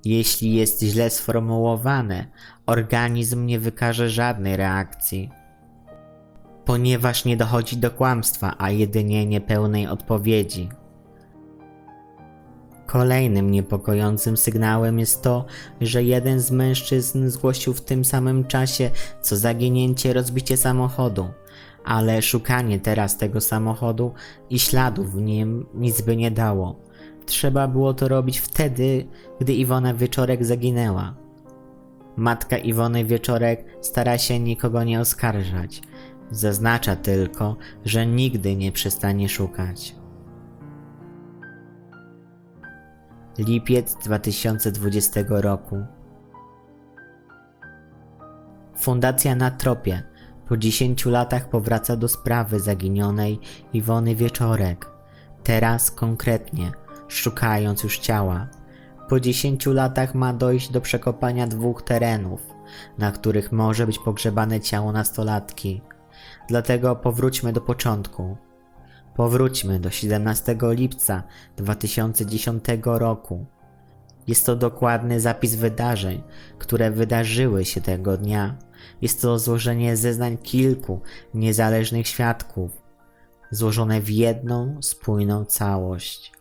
[0.05, 2.27] Jeśli jest źle sformułowane,
[2.67, 5.31] organizm nie wykaże żadnej reakcji.
[6.65, 10.69] Ponieważ nie dochodzi do kłamstwa, a jedynie niepełnej odpowiedzi.
[12.87, 15.45] Kolejnym niepokojącym sygnałem jest to,
[15.81, 21.29] że jeden z mężczyzn zgłosił w tym samym czasie co zaginięcie rozbicie samochodu,
[21.85, 24.13] ale szukanie teraz tego samochodu
[24.51, 26.77] i śladów w nim nic by nie dało.
[27.27, 29.07] Trzeba było to robić wtedy,
[29.41, 31.15] gdy Iwona Wieczorek zaginęła.
[32.17, 35.83] Matka Iwony Wieczorek stara się nikogo nie oskarżać.
[36.33, 39.95] Zaznacza tylko, że nigdy nie przestanie szukać.
[43.39, 45.85] Lipiec 2020 roku.
[48.77, 50.03] Fundacja na tropie
[50.49, 53.39] po 10 latach powraca do sprawy zaginionej
[53.73, 54.91] Iwony Wieczorek.
[55.45, 56.73] Teraz konkretnie,
[57.09, 58.49] szukając już ciała.
[59.09, 62.47] Po 10 latach ma dojść do przekopania dwóch terenów,
[62.99, 65.81] na których może być pogrzebane ciało nastolatki.
[66.49, 68.37] Dlatego powróćmy do początku.
[69.17, 71.23] Powróćmy do 17 lipca
[71.57, 73.47] 2010 roku.
[74.27, 76.23] Jest to dokładny zapis wydarzeń,
[76.59, 78.57] które wydarzyły się tego dnia.
[79.03, 81.01] Jest to złożenie zeznań kilku
[81.35, 82.83] niezależnych świadków,
[83.51, 86.33] złożone w jedną spójną całość.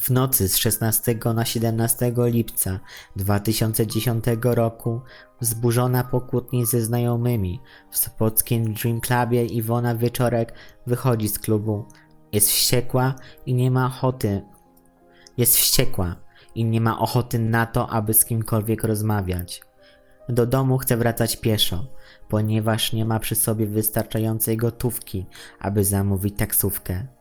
[0.00, 2.80] W nocy z 16 na 17 lipca
[3.16, 5.00] 2010 roku,
[5.40, 7.60] wzburzona po kłótni ze znajomymi,
[7.90, 10.54] w Sopockim Dream Clubie Iwona Wieczorek
[10.86, 11.84] wychodzi z klubu.
[12.32, 13.14] Jest wściekła
[13.46, 14.42] i nie ma ochoty.
[15.36, 16.16] Jest wściekła
[16.54, 19.62] i nie ma ochoty na to, aby z kimkolwiek rozmawiać.
[20.28, 21.86] Do domu chce wracać pieszo,
[22.28, 25.26] ponieważ nie ma przy sobie wystarczającej gotówki,
[25.58, 27.19] aby zamówić taksówkę.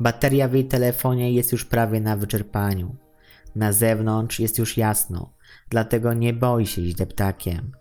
[0.00, 2.96] Bateria w jej telefonie jest już prawie na wyczerpaniu.
[3.56, 5.32] Na zewnątrz jest już jasno,
[5.68, 7.72] dlatego nie boi się iść deptakiem.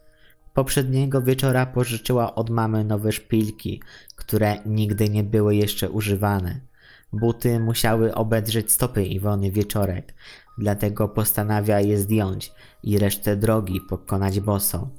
[0.54, 3.82] Poprzedniego wieczora pożyczyła od mamy nowe szpilki,
[4.16, 6.60] które nigdy nie były jeszcze używane.
[7.14, 10.14] Buty musiały obedrzeć stopy Iwony wieczorek,
[10.58, 12.52] dlatego postanawia je zdjąć
[12.84, 14.90] i resztę drogi pokonać boso.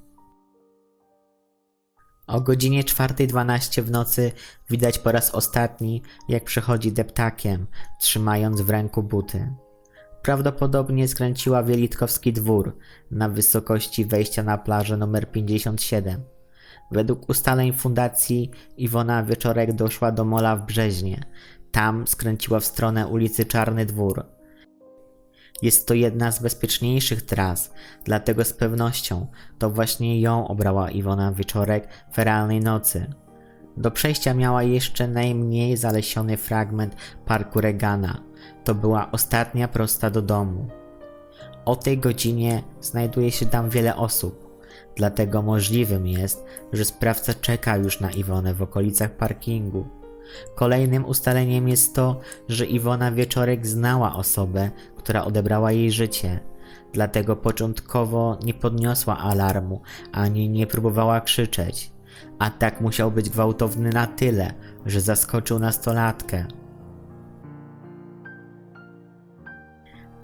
[2.29, 4.33] O godzinie 4.12 w nocy
[4.71, 7.67] widać po raz ostatni, jak przechodzi deptakiem,
[8.01, 9.53] trzymając w ręku buty.
[10.23, 12.77] Prawdopodobnie skręciła w Jelitkowski dwór,
[13.11, 16.23] na wysokości wejścia na plażę numer 57.
[16.91, 21.25] Według ustaleń fundacji Iwona Wieczorek doszła do mola w Brzeźnie.
[21.73, 24.38] Tam skręciła w stronę ulicy Czarny Dwór.
[25.63, 27.73] Jest to jedna z bezpieczniejszych tras,
[28.05, 29.27] dlatego z pewnością
[29.59, 33.07] to właśnie ją obrała Iwona Wieczorek w realnej nocy.
[33.77, 36.97] Do przejścia miała jeszcze najmniej zalesiony fragment
[37.27, 38.23] parku Regana.
[38.65, 40.69] To była ostatnia prosta do domu.
[41.65, 44.49] O tej godzinie znajduje się tam wiele osób.
[44.97, 49.98] Dlatego możliwym jest, że sprawca czeka już na Iwonę w okolicach parkingu.
[50.55, 56.41] Kolejnym ustaleniem jest to, że Iwona Wieczorek znała osobę, która odebrała jej życie.
[56.93, 59.81] Dlatego początkowo nie podniosła alarmu
[60.13, 61.93] ani nie próbowała krzyczeć.
[62.39, 64.53] Atak musiał być gwałtowny na tyle,
[64.87, 66.47] że zaskoczył nastolatkę.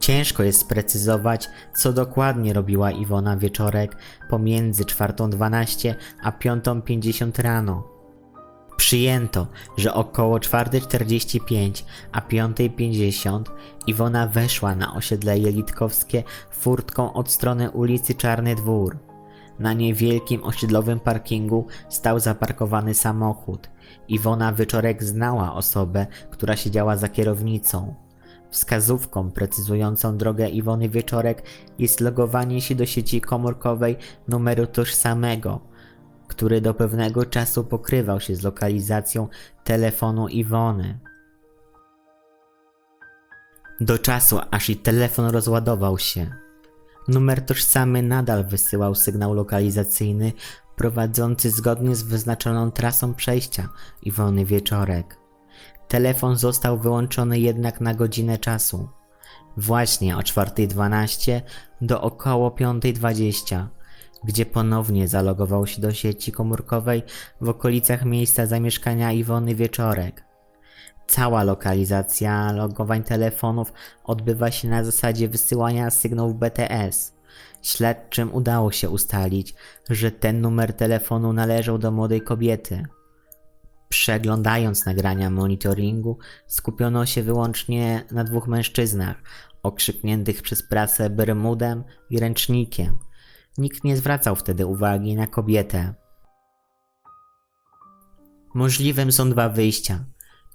[0.01, 3.97] Ciężko jest sprecyzować, co dokładnie robiła Iwona Wieczorek
[4.31, 7.94] pomiędzy 4.12 a 5.50 rano.
[8.77, 9.47] Przyjęto,
[9.77, 13.43] że około 4.45 a 5.50
[13.87, 18.99] Iwona weszła na osiedle Jelitkowskie furtką od strony ulicy Czarny Dwór.
[19.59, 23.71] Na niewielkim osiedlowym parkingu stał zaparkowany samochód.
[24.09, 27.95] Iwona Wieczorek znała osobę, która siedziała za kierownicą.
[28.51, 31.43] Wskazówką precyzującą drogę Iwony Wieczorek
[31.79, 33.97] jest logowanie się do sieci komórkowej
[34.29, 35.61] numeru tożsamego,
[36.29, 39.29] który do pewnego czasu pokrywał się z lokalizacją
[39.65, 40.99] telefonu Iwony.
[43.81, 46.35] Do czasu, aż i telefon rozładował się.
[47.09, 50.33] Numer tożsamy nadal wysyłał sygnał lokalizacyjny
[50.77, 53.69] prowadzący zgodnie z wyznaczoną trasą przejścia
[54.03, 55.17] Iwony Wieczorek.
[55.89, 58.89] Telefon został wyłączony jednak na godzinę czasu.
[59.57, 61.41] Właśnie o 4.12
[61.81, 63.67] do około 5.20,
[64.25, 67.03] gdzie ponownie zalogował się do sieci komórkowej
[67.41, 70.25] w okolicach miejsca zamieszkania Iwony Wieczorek.
[71.07, 73.73] Cała lokalizacja logowań telefonów
[74.05, 77.15] odbywa się na zasadzie wysyłania sygnałów BTS.
[77.63, 79.55] Śledczym udało się ustalić,
[79.91, 82.87] że ten numer telefonu należał do młodej kobiety.
[83.89, 89.23] Przeglądając nagrania monitoringu, skupiono się wyłącznie na dwóch mężczyznach,
[89.63, 92.99] okrzykniętych przez prasę Bermudem i Ręcznikiem.
[93.59, 95.95] Nikt nie zwracał wtedy uwagi na kobietę.
[98.55, 100.05] Możliwym są dwa wyjścia.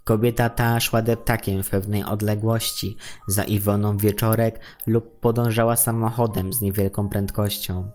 [0.04, 2.97] Kobieta ta szła deptakiem w pewnej odległości
[3.28, 7.91] za Iwoną Wieczorek lub podążała samochodem z niewielką prędkością.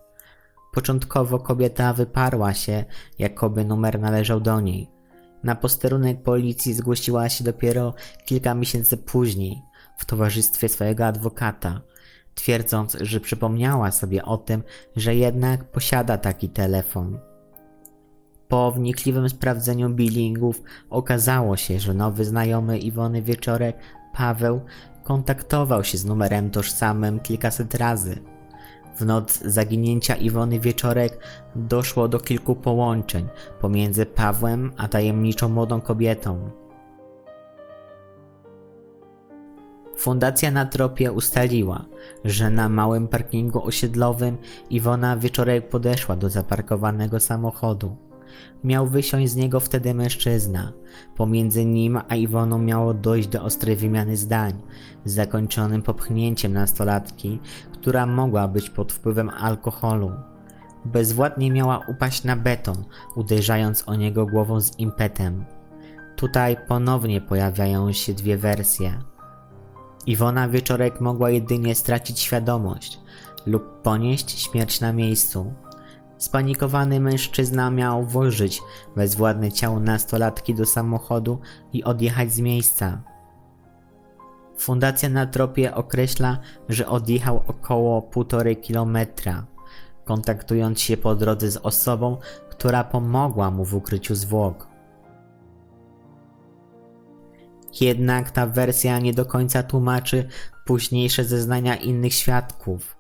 [0.73, 2.85] Początkowo kobieta wyparła się,
[3.19, 4.91] jakoby numer należał do niej.
[5.43, 7.95] Na posterunek policji zgłosiła się dopiero
[8.25, 9.63] kilka miesięcy później
[9.99, 11.81] w towarzystwie swojego adwokata,
[12.35, 14.63] twierdząc, że przypomniała sobie o tym,
[14.97, 17.19] że jednak posiada taki telefon.
[18.49, 23.77] Po wnikliwym sprawdzeniu billingów okazało się, że nowy znajomy Iwony Wieczorek,
[24.15, 24.61] Paweł,
[25.05, 28.19] kontaktował się z numerem tożsamym kilkaset razy.
[28.97, 31.19] W noc zaginięcia Iwony Wieczorek
[31.57, 33.29] doszło do kilku połączeń
[33.61, 36.51] pomiędzy Pawłem a tajemniczą młodą kobietą.
[39.97, 41.85] Fundacja na tropie ustaliła,
[42.25, 44.37] że na małym parkingu osiedlowym
[44.71, 47.97] Iwona Wieczorek podeszła do zaparkowanego samochodu.
[48.65, 50.73] Miał wysiąść z niego wtedy mężczyzna.
[51.17, 54.53] Pomiędzy nim a Iwoną miało dojść do ostrej wymiany zdań,
[55.05, 57.41] zakończonym popchnięciem nastolatki,
[57.73, 60.13] która mogła być pod wpływem alkoholu.
[60.85, 62.85] Bezwładnie miała upaść na beton,
[63.17, 65.45] uderzając o niego głową z impetem.
[66.17, 69.14] Tutaj ponownie pojawiają się dwie wersje.
[70.07, 73.01] Iwona Wieczorek mogła jedynie stracić świadomość
[73.47, 75.55] lub ponieść śmierć na miejscu.
[76.19, 78.63] Spanikowany mężczyzna miał włożyć
[78.97, 81.39] bezwładne ciało nastolatki do samochodu
[81.73, 83.03] i odjechać z miejsca.
[84.59, 86.39] Fundacja na tropie określa,
[86.69, 89.47] że odjechał około 1,5 kilometra,
[90.05, 92.17] kontaktując się po drodze z osobą,
[92.51, 94.74] która pomogła mu w ukryciu zwłok.
[97.81, 100.29] Jednak ta wersja nie do końca tłumaczy
[100.67, 102.97] późniejsze zeznania innych świadków.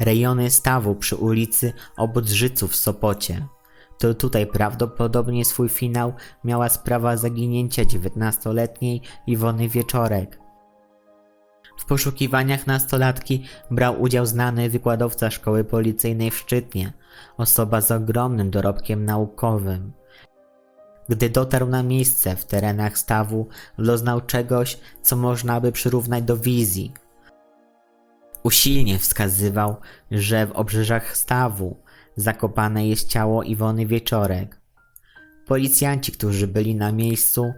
[0.00, 3.46] Rejony stawu przy ulicy Obodrzyców w Sopocie.
[3.98, 6.12] To tutaj prawdopodobnie swój finał
[6.44, 10.38] miała sprawa zaginięcia 19-letniej Iwony Wieczorek.
[11.78, 16.92] W poszukiwaniach nastolatki brał udział znany wykładowca szkoły policyjnej w Szczytnie,
[17.36, 19.92] osoba z ogromnym dorobkiem naukowym.
[21.08, 23.48] Gdy dotarł na miejsce w terenach stawu,
[23.78, 26.92] doznał czegoś, co można by przyrównać do wizji.
[28.42, 29.76] Usilnie wskazywał,
[30.10, 31.76] że w obrzeżach stawu
[32.16, 34.60] zakopane jest ciało Iwony Wieczorek.
[35.46, 37.52] Policjanci, którzy byli na miejscu,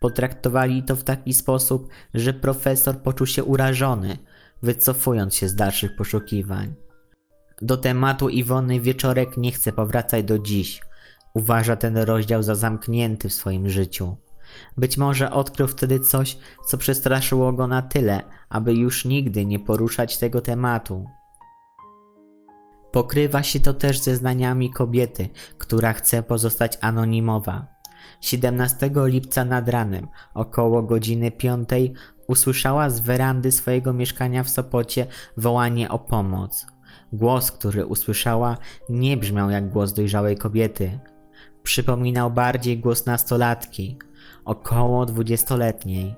[0.00, 4.18] potraktowali to w taki sposób, że profesor poczuł się urażony,
[4.62, 6.74] wycofując się z dalszych poszukiwań.
[7.62, 10.80] Do tematu Iwony Wieczorek nie chce powracać do dziś.
[11.34, 14.16] Uważa ten rozdział za zamknięty w swoim życiu.
[14.76, 20.18] Być może odkrył wtedy coś, co przestraszyło go na tyle, aby już nigdy nie poruszać
[20.18, 21.06] tego tematu.
[22.92, 25.28] Pokrywa się to też ze znaniami kobiety,
[25.58, 27.66] która chce pozostać anonimowa.
[28.20, 31.68] 17 lipca nad ranem, około godziny 5,
[32.26, 35.06] usłyszała z werandy swojego mieszkania w Sopocie
[35.36, 36.66] wołanie o pomoc.
[37.12, 38.56] Głos, który usłyszała,
[38.88, 40.98] nie brzmiał jak głos dojrzałej kobiety.
[41.62, 43.98] Przypominał bardziej głos nastolatki,
[44.44, 46.14] około dwudziestoletniej.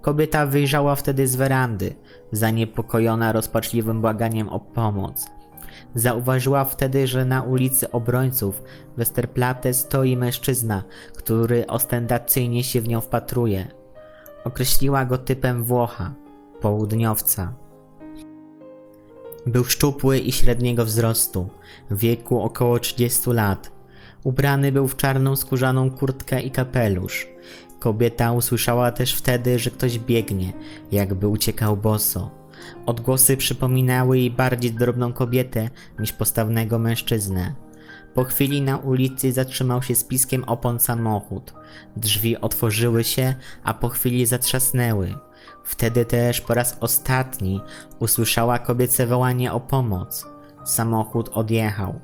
[0.00, 1.94] Kobieta wyjrzała wtedy z werandy,
[2.32, 5.26] zaniepokojona rozpaczliwym błaganiem o pomoc.
[5.94, 8.62] Zauważyła wtedy, że na ulicy Obrońców
[8.96, 10.82] Westerplatte stoi mężczyzna,
[11.14, 13.68] który ostentacyjnie się w nią wpatruje.
[14.44, 16.14] Określiła go typem Włocha,
[16.60, 17.52] południowca.
[19.46, 21.48] Był szczupły i średniego wzrostu,
[21.90, 23.75] wieku około 30 lat.
[24.26, 27.28] Ubrany był w czarną skórzaną kurtkę i kapelusz.
[27.78, 30.52] Kobieta usłyszała też wtedy, że ktoś biegnie,
[30.92, 32.30] jakby uciekał boso.
[32.86, 37.54] Odgłosy przypominały jej bardziej drobną kobietę niż postawnego mężczyznę.
[38.14, 41.54] Po chwili na ulicy zatrzymał się z piskiem opon samochód.
[41.96, 45.14] Drzwi otworzyły się, a po chwili zatrzasnęły.
[45.64, 47.60] Wtedy też po raz ostatni
[47.98, 50.26] usłyszała kobiece wołanie o pomoc.
[50.64, 52.00] Samochód odjechał.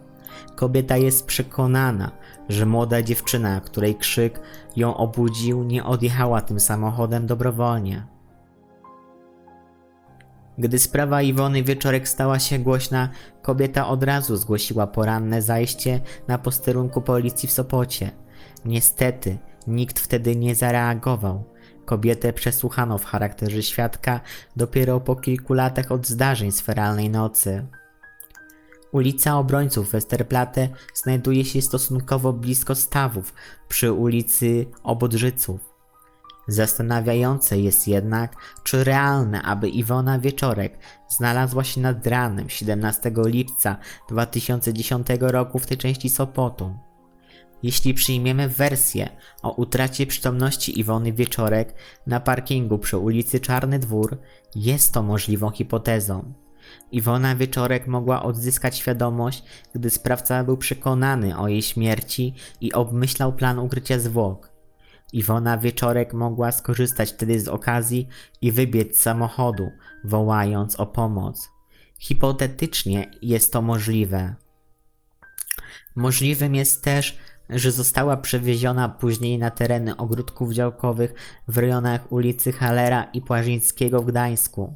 [0.63, 2.11] Kobieta jest przekonana,
[2.49, 4.41] że młoda dziewczyna, której krzyk
[4.77, 8.07] ją obudził, nie odjechała tym samochodem dobrowolnie.
[10.59, 13.09] Gdy sprawa Iwony Wieczorek stała się głośna,
[13.43, 18.11] kobieta od razu zgłosiła poranne zajście na posterunku policji w Sopocie.
[18.65, 21.45] Niestety, nikt wtedy nie zareagował.
[21.85, 24.21] Kobietę przesłuchano w charakterze świadka
[24.57, 27.67] dopiero po kilku latach od zdarzeń z feralnej nocy.
[28.93, 33.35] Ulica Obrońców Westerplatte znajduje się stosunkowo blisko stawów
[33.69, 35.73] przy ulicy Obodrzyców.
[36.49, 40.79] Zastanawiające jest jednak, czy realne, aby Iwona Wieczorek
[41.09, 43.77] znalazła się nad ranem 17 lipca
[44.09, 46.75] 2010 roku w tej części Sopotu.
[47.63, 49.09] Jeśli przyjmiemy wersję
[49.43, 51.75] o utracie przytomności Iwony Wieczorek
[52.07, 54.19] na parkingu przy ulicy Czarny Dwór,
[54.55, 56.42] jest to możliwą hipotezą.
[56.93, 59.45] Iwona Wieczorek mogła odzyskać świadomość,
[59.75, 64.53] gdy sprawca był przekonany o jej śmierci i obmyślał plan ukrycia zwłok.
[65.13, 68.09] Iwona Wieczorek mogła skorzystać wtedy z okazji
[68.41, 69.71] i wybiec z samochodu,
[70.05, 71.51] wołając o pomoc.
[71.99, 74.35] Hipotetycznie jest to możliwe.
[75.97, 77.19] Możliwym jest też,
[77.51, 81.15] że została przewieziona później na tereny ogródków działkowych
[81.49, 84.75] w rejonach ulicy Halera i Płażyńskiego w Gdańsku.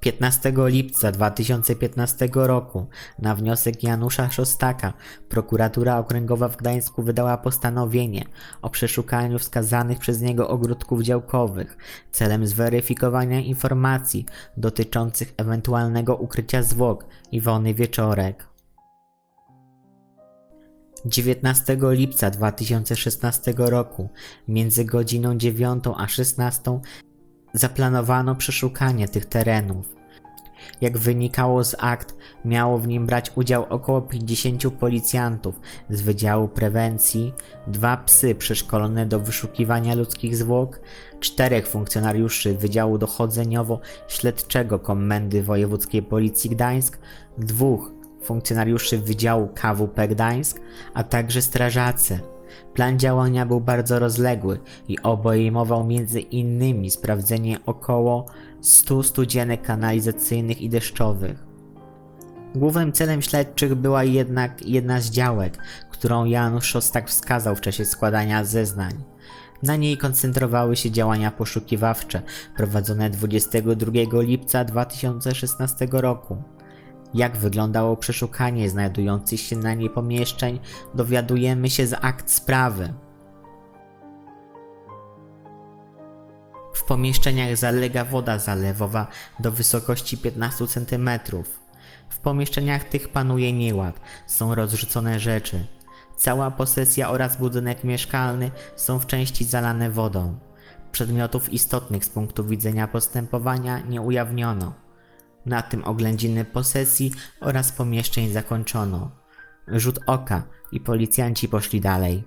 [0.00, 2.86] 15 lipca 2015 roku
[3.18, 4.92] na wniosek Janusza Szostaka
[5.28, 8.24] prokuratura okręgowa w Gdańsku wydała postanowienie
[8.62, 11.76] o przeszukaniu wskazanych przez niego ogródków działkowych
[12.12, 14.26] celem zweryfikowania informacji
[14.56, 18.50] dotyczących ewentualnego ukrycia zwłok Iwony Wieczorek.
[21.04, 24.08] 19 lipca 2016 roku
[24.48, 26.80] między godziną 9 a 16
[27.52, 30.00] zaplanowano przeszukanie tych terenów.
[30.80, 37.32] Jak wynikało z akt, miało w nim brać udział około 50 policjantów z Wydziału Prewencji,
[37.66, 40.80] dwa psy przeszkolone do wyszukiwania ludzkich zwłok,
[41.20, 46.98] czterech funkcjonariuszy Wydziału Dochodzeniowo-Śledczego Komendy Wojewódzkiej Policji Gdańsk,
[47.38, 47.92] dwóch
[48.22, 50.60] funkcjonariuszy Wydziału KWP Gdańsk,
[50.94, 52.20] a także strażacy.
[52.74, 58.26] Plan działania był bardzo rozległy i obejmował między innymi sprawdzenie około
[58.60, 61.50] 100 studzienek kanalizacyjnych i deszczowych.
[62.54, 65.58] Głównym celem śledczych była jednak jedna z działek,
[65.90, 69.04] którą Janusz Szostak wskazał w czasie składania zeznań.
[69.62, 72.22] Na niej koncentrowały się działania poszukiwawcze
[72.56, 76.42] prowadzone 22 lipca 2016 roku.
[77.14, 80.60] Jak wyglądało przeszukanie znajdujących się na niej pomieszczeń,
[80.94, 82.92] dowiadujemy się z akt sprawy.
[86.74, 89.06] W pomieszczeniach zalega woda zalewowa
[89.40, 91.10] do wysokości 15 cm.
[92.08, 95.66] W pomieszczeniach tych panuje nieład, są rozrzucone rzeczy.
[96.16, 100.38] Cała posesja oraz budynek mieszkalny są w części zalane wodą.
[100.92, 104.89] Przedmiotów istotnych z punktu widzenia postępowania nie ujawniono.
[105.46, 109.10] Na tym oględziny posesji oraz pomieszczeń zakończono.
[109.68, 112.24] Rzut oka i policjanci poszli dalej.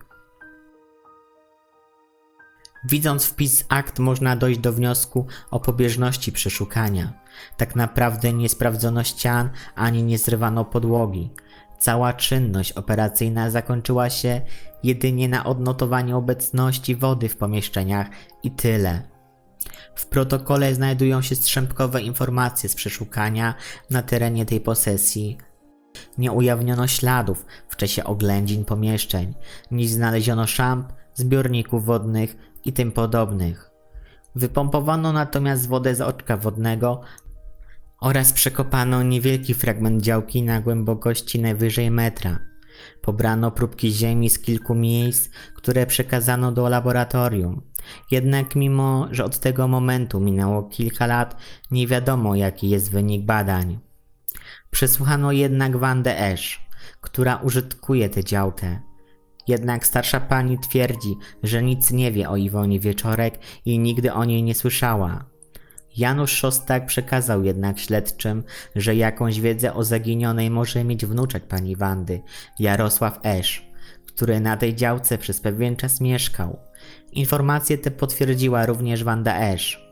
[2.84, 7.14] Widząc wpis akt można dojść do wniosku o pobieżności przeszukania.
[7.58, 11.32] Tak naprawdę nie sprawdzono ścian ani nie zrywano podłogi.
[11.80, 14.42] Cała czynność operacyjna zakończyła się
[14.84, 18.08] jedynie na odnotowaniu obecności wody w pomieszczeniach
[18.44, 19.13] i tyle.
[19.96, 23.56] W protokole znajdują się strzępkowe informacje z przeszukania
[23.90, 25.38] na terenie tej posesji.
[26.18, 29.34] Nie ujawniono śladów w czasie oględzin pomieszczeń,
[29.72, 32.36] nie znaleziono szamp, zbiorników wodnych
[32.66, 33.70] i tym podobnych.
[34.36, 37.02] Wypompowano natomiast wodę z oczka wodnego
[38.02, 42.40] oraz przekopano niewielki fragment działki na głębokości najwyżej metra.
[43.02, 47.62] Pobrano próbki ziemi z kilku miejsc, które przekazano do laboratorium.
[48.12, 51.38] Jednak mimo, że od tego momentu minęło kilka lat,
[51.72, 53.80] nie wiadomo jaki jest wynik badań.
[54.72, 56.68] Przesłuchano jednak Wandę Esz,
[57.02, 58.80] która użytkuje tę działkę.
[59.48, 64.44] Jednak starsza pani twierdzi, że nic nie wie o Iwonie Wieczorek i nigdy o niej
[64.44, 65.26] nie słyszała.
[65.98, 68.44] Janusz Szostak przekazał jednak śledczym,
[68.76, 72.22] że jakąś wiedzę o zaginionej może mieć wnuczek pani Wandy,
[72.60, 73.72] Jarosław Esz,
[74.08, 76.60] który na tej działce przez pewien czas mieszkał.
[77.16, 79.84] Informacje te potwierdziła również Wanda Esz.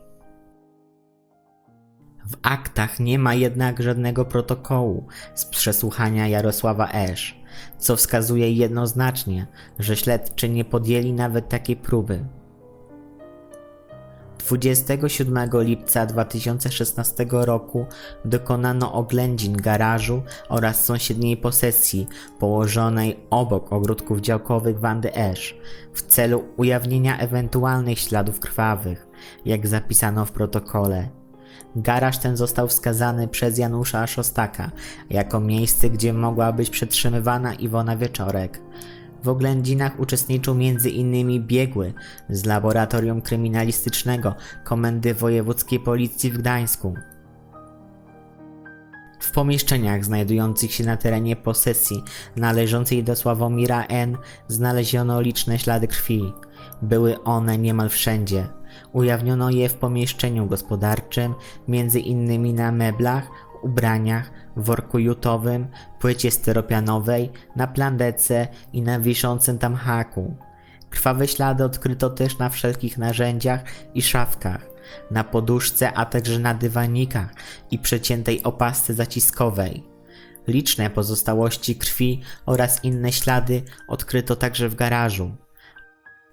[2.26, 7.42] W aktach nie ma jednak żadnego protokołu z przesłuchania Jarosława Esz,
[7.78, 9.48] co wskazuje jednoznacznie,
[9.80, 12.26] że śledczy nie podjęli nawet takiej próby.
[14.44, 17.86] 27 lipca 2016 roku
[18.26, 22.08] dokonano oględzin garażu oraz sąsiedniej posesji
[22.40, 25.58] położonej obok ogródków działkowych Wandy Esz
[25.94, 29.08] w celu ujawnienia ewentualnych śladów krwawych,
[29.46, 31.10] jak zapisano w protokole.
[31.76, 34.72] Garaż ten został wskazany przez Janusza Szostaka
[35.10, 38.62] jako miejsce, gdzie mogła być przetrzymywana Iwona Wieczorek.
[39.24, 41.48] W oględzinach uczestniczył m.in.
[41.48, 41.94] biegły
[42.30, 46.94] z Laboratorium Kryminalistycznego Komendy Wojewódzkiej Policji w Gdańsku.
[49.20, 52.04] W pomieszczeniach znajdujących się na terenie posesji
[52.36, 54.18] należącej do Sławomira N.
[54.48, 56.34] znaleziono liczne ślady krwi.
[56.82, 58.48] Były one niemal wszędzie.
[58.92, 61.34] Ujawniono je w pomieszczeniu gospodarczym,
[61.68, 63.30] między innymi na meblach,
[63.64, 65.68] ubraniach, worku jutowym,
[66.00, 70.36] płycie styropianowej, na plandece i na wiszącym tam haku.
[70.90, 74.70] Krwawe ślady odkryto też na wszelkich narzędziach i szafkach,
[75.12, 77.34] na poduszce, a także na dywanikach
[77.72, 79.84] i przeciętej opasce zaciskowej.
[80.48, 85.32] Liczne pozostałości krwi oraz inne ślady odkryto także w garażu.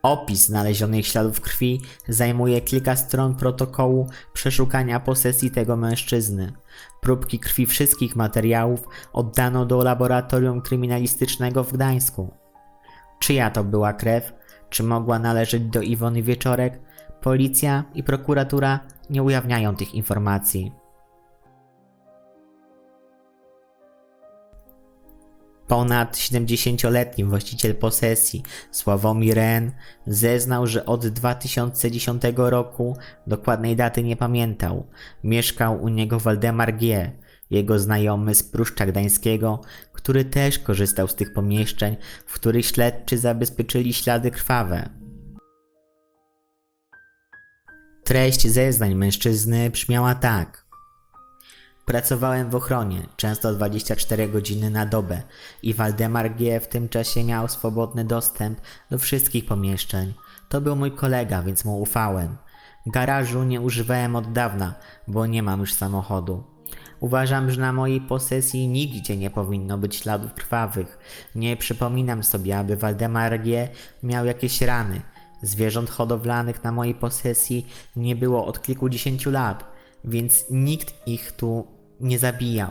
[0.02, 6.52] Opis znalezionych śladów krwi zajmuje kilka stron protokołu przeszukania posesji tego mężczyzny.
[7.00, 12.34] Próbki krwi wszystkich materiałów oddano do laboratorium kryminalistycznego w Gdańsku.
[13.18, 14.32] Czyja to była krew?
[14.70, 16.80] Czy mogła należeć do Iwony Wieczorek?
[17.20, 18.80] Policja i prokuratura
[19.10, 20.72] nie ujawniają tych informacji.
[25.68, 29.72] Ponad 70-letni właściciel posesji Sławomir N.
[30.06, 32.96] zeznał, że od 2010 roku,
[33.26, 34.86] dokładnej daty nie pamiętał,
[35.24, 37.12] mieszkał u niego Waldemar G.,
[37.50, 39.60] jego znajomy z Pruszcza Gdańskiego,
[39.92, 41.96] który też korzystał z tych pomieszczeń,
[42.26, 44.88] w których śledczy zabezpieczyli ślady krwawe.
[48.04, 50.64] Treść zeznań mężczyzny brzmiała tak–
[51.88, 55.22] Pracowałem w ochronie, często 24 godziny na dobę
[55.62, 56.60] i Waldemar G.
[56.60, 58.60] w tym czasie miał swobodny dostęp
[58.90, 60.14] do wszystkich pomieszczeń.
[60.48, 62.36] To był mój kolega, więc mu ufałem.
[62.86, 64.74] Garażu nie używałem od dawna,
[65.06, 66.44] bo nie mam już samochodu.
[67.00, 70.98] Uważam, że na mojej posesji nigdzie nie powinno być śladów krwawych.
[71.34, 73.68] Nie przypominam sobie, aby Waldemar G.
[74.02, 75.00] miał jakieś rany.
[75.42, 77.66] Zwierząt hodowlanych na mojej posesji
[77.96, 79.64] nie było od kilkudziesięciu lat,
[80.04, 82.70] więc nikt ich tu nie zabijał.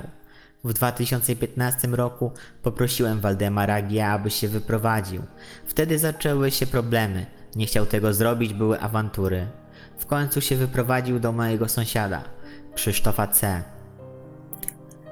[0.63, 2.31] W 2015 roku
[2.63, 5.21] poprosiłem Waldemara G., aby się wyprowadził.
[5.65, 7.25] Wtedy zaczęły się problemy.
[7.55, 9.47] Nie chciał tego zrobić, były awantury.
[9.97, 12.23] W końcu się wyprowadził do mojego sąsiada,
[12.75, 13.63] Krzysztofa C.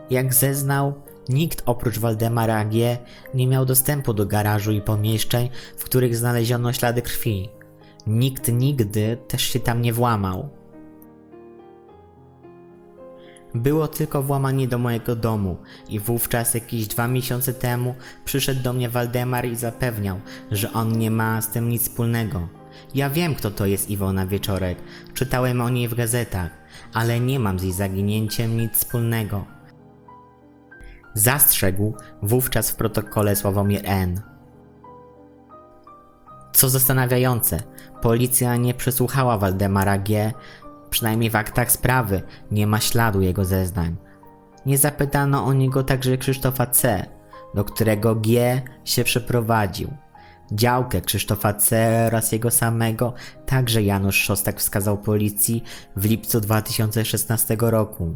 [0.10, 0.94] Jak zeznał,
[1.30, 2.98] nikt oprócz Waldemara G.
[3.34, 7.50] nie miał dostępu do garażu i pomieszczeń, w których znaleziono ślady krwi.
[8.08, 10.50] Nikt nigdy też się tam nie włamał.
[13.56, 15.58] Było tylko włamanie do mojego domu
[15.90, 17.96] i wówczas jakieś dwa miesiące temu
[18.26, 20.20] przyszedł do mnie Waldemar i zapewniał,
[20.52, 22.48] że on nie ma z tym nic wspólnego.
[22.96, 24.78] Ja wiem, kto to jest Iwona Wieczorek,
[25.14, 26.52] czytałem o niej w gazetach,
[26.94, 29.46] ale nie mam z jej zaginięciem nic wspólnego.
[31.14, 34.22] Zastrzegł wówczas w protokole Sławomir N.
[36.54, 37.64] Co zastanawiające,
[38.02, 40.34] policja nie przesłuchała Waldemara G.,
[40.96, 42.22] Przynajmniej w aktach sprawy
[42.52, 43.96] nie ma śladu jego zeznań.
[44.66, 47.06] Nie zapytano o niego także Krzysztofa C.
[47.56, 49.94] do którego G się przeprowadził.
[50.52, 52.04] Działkę Krzysztofa C.
[52.08, 53.14] oraz jego samego
[53.46, 55.64] także Janusz Szostak wskazał policji
[55.96, 58.16] w lipcu 2016 roku.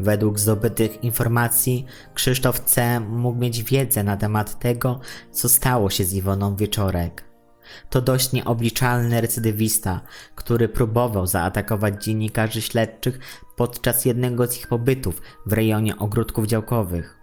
[0.00, 1.84] Według zdobytych informacji
[2.14, 3.00] Krzysztof C.
[3.00, 5.00] mógł mieć wiedzę na temat tego,
[5.30, 7.31] co stało się z Iwoną Wieczorek.
[7.90, 10.00] To dość nieobliczalny recydywista,
[10.34, 13.18] który próbował zaatakować dziennikarzy śledczych
[13.56, 17.22] podczas jednego z ich pobytów w rejonie ogródków działkowych.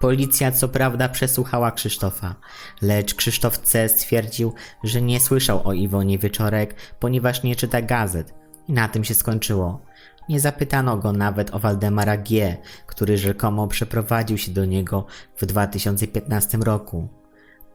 [0.00, 2.34] Policja co prawda przesłuchała Krzysztofa,
[2.82, 3.88] lecz Krzysztof C.
[3.88, 4.54] stwierdził,
[4.84, 8.34] że nie słyszał o Iwonie Wieczorek, ponieważ nie czyta gazet
[8.68, 9.80] i na tym się skończyło.
[10.28, 12.56] Nie zapytano go nawet o Waldemara G.,
[12.86, 15.06] który rzekomo przeprowadził się do niego
[15.36, 17.08] w 2015 roku.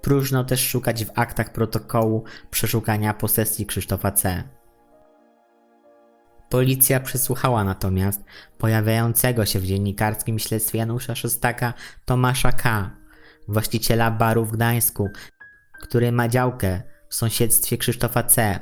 [0.01, 4.43] Próżno też szukać w aktach protokołu przeszukania posesji Krzysztofa C.
[6.49, 8.23] Policja przesłuchała natomiast
[8.57, 11.73] pojawiającego się w dziennikarskim śledztwie Janusza Szostaka
[12.05, 12.91] Tomasza K.,
[13.47, 15.09] właściciela baru w Gdańsku,
[15.81, 18.59] który ma działkę w sąsiedztwie Krzysztofa C.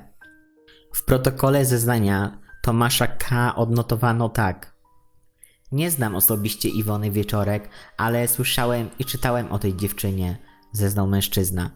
[0.94, 3.56] W protokole zeznania Tomasza K.
[3.56, 4.78] odnotowano tak.
[5.72, 10.38] Nie znam osobiście Iwony Wieczorek, ale słyszałem i czytałem o tej dziewczynie,
[10.72, 11.70] zeznał mężczyzna.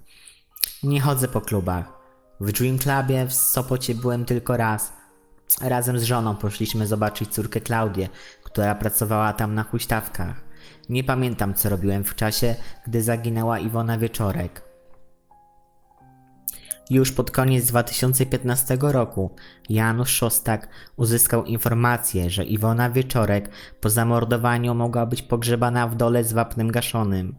[0.84, 2.02] Nie chodzę po klubach.
[2.39, 4.94] W Dream Clubie w Sopocie byłem tylko raz.
[5.62, 8.10] Razem z żoną poszliśmy zobaczyć córkę Klaudię,
[8.44, 10.42] która pracowała tam na huśtawkach.
[10.89, 12.56] Nie pamiętam, co robiłem w czasie,
[12.88, 14.72] gdy zaginęła Iwona Wieczorek.
[16.89, 19.36] Już pod koniec 2015 roku
[19.70, 23.50] Janusz Szostak uzyskał informację, że Iwona Wieczorek
[23.82, 27.36] po zamordowaniu mogła być pogrzebana w dole z wapnem gaszonym.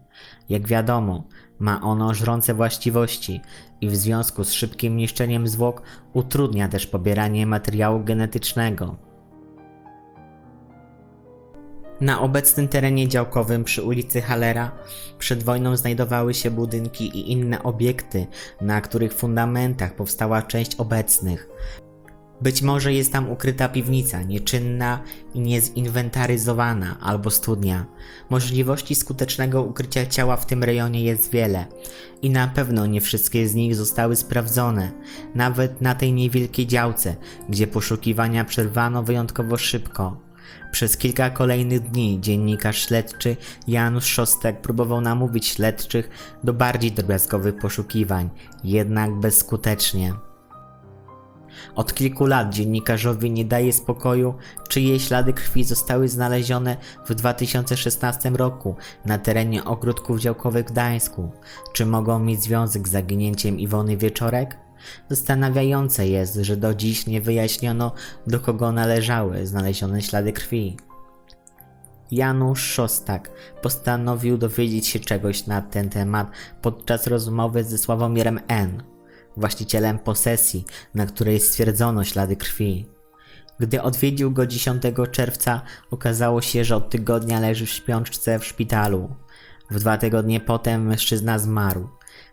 [0.48, 1.28] Jak wiadomo,
[1.62, 3.40] ma ono żrące właściwości
[3.80, 5.82] i w związku z szybkim niszczeniem zwłok
[6.12, 8.96] utrudnia też pobieranie materiału genetycznego.
[12.00, 14.72] Na obecnym terenie działkowym przy ulicy Halera
[15.18, 18.26] przed wojną znajdowały się budynki i inne obiekty,
[18.60, 21.48] na których fundamentach powstała część obecnych.
[22.42, 25.00] Być może jest tam ukryta piwnica, nieczynna
[25.34, 27.86] i niezinwentaryzowana, albo studnia.
[28.30, 31.66] Możliwości skutecznego ukrycia ciała w tym rejonie jest wiele
[32.22, 34.92] i na pewno nie wszystkie z nich zostały sprawdzone,
[35.34, 37.16] nawet na tej niewielkiej działce,
[37.48, 40.16] gdzie poszukiwania przerwano wyjątkowo szybko.
[40.72, 43.36] Przez kilka kolejnych dni dziennikarz śledczy
[43.68, 46.10] Janusz Szostek próbował namówić śledczych
[46.44, 48.30] do bardziej drobiazgowych poszukiwań,
[48.64, 50.31] jednak bezskutecznie.
[51.74, 54.34] Od kilku lat dziennikarzowi nie daje spokoju,
[54.68, 61.30] czyje ślady krwi zostały znalezione w 2016 roku na terenie ogródków działkowych w Gdańsku.
[61.72, 64.56] Czy mogą mieć związek z zaginięciem Iwony Wieczorek?
[65.10, 67.92] Zastanawiające jest, że do dziś nie wyjaśniono,
[68.26, 70.76] do kogo należały znalezione ślady krwi.
[72.10, 73.30] Janusz Szostak
[73.62, 76.30] postanowił dowiedzieć się czegoś na ten temat
[76.62, 78.82] podczas rozmowy ze Sławomirem N.,
[79.36, 80.64] właścicielem posesji,
[80.94, 82.86] na której stwierdzono ślady krwi.
[83.60, 89.16] Gdy odwiedził go 10 czerwca, okazało się, że od tygodnia leży w śpiączce w szpitalu.
[89.70, 91.88] W dwa tygodnie potem mężczyzna zmarł.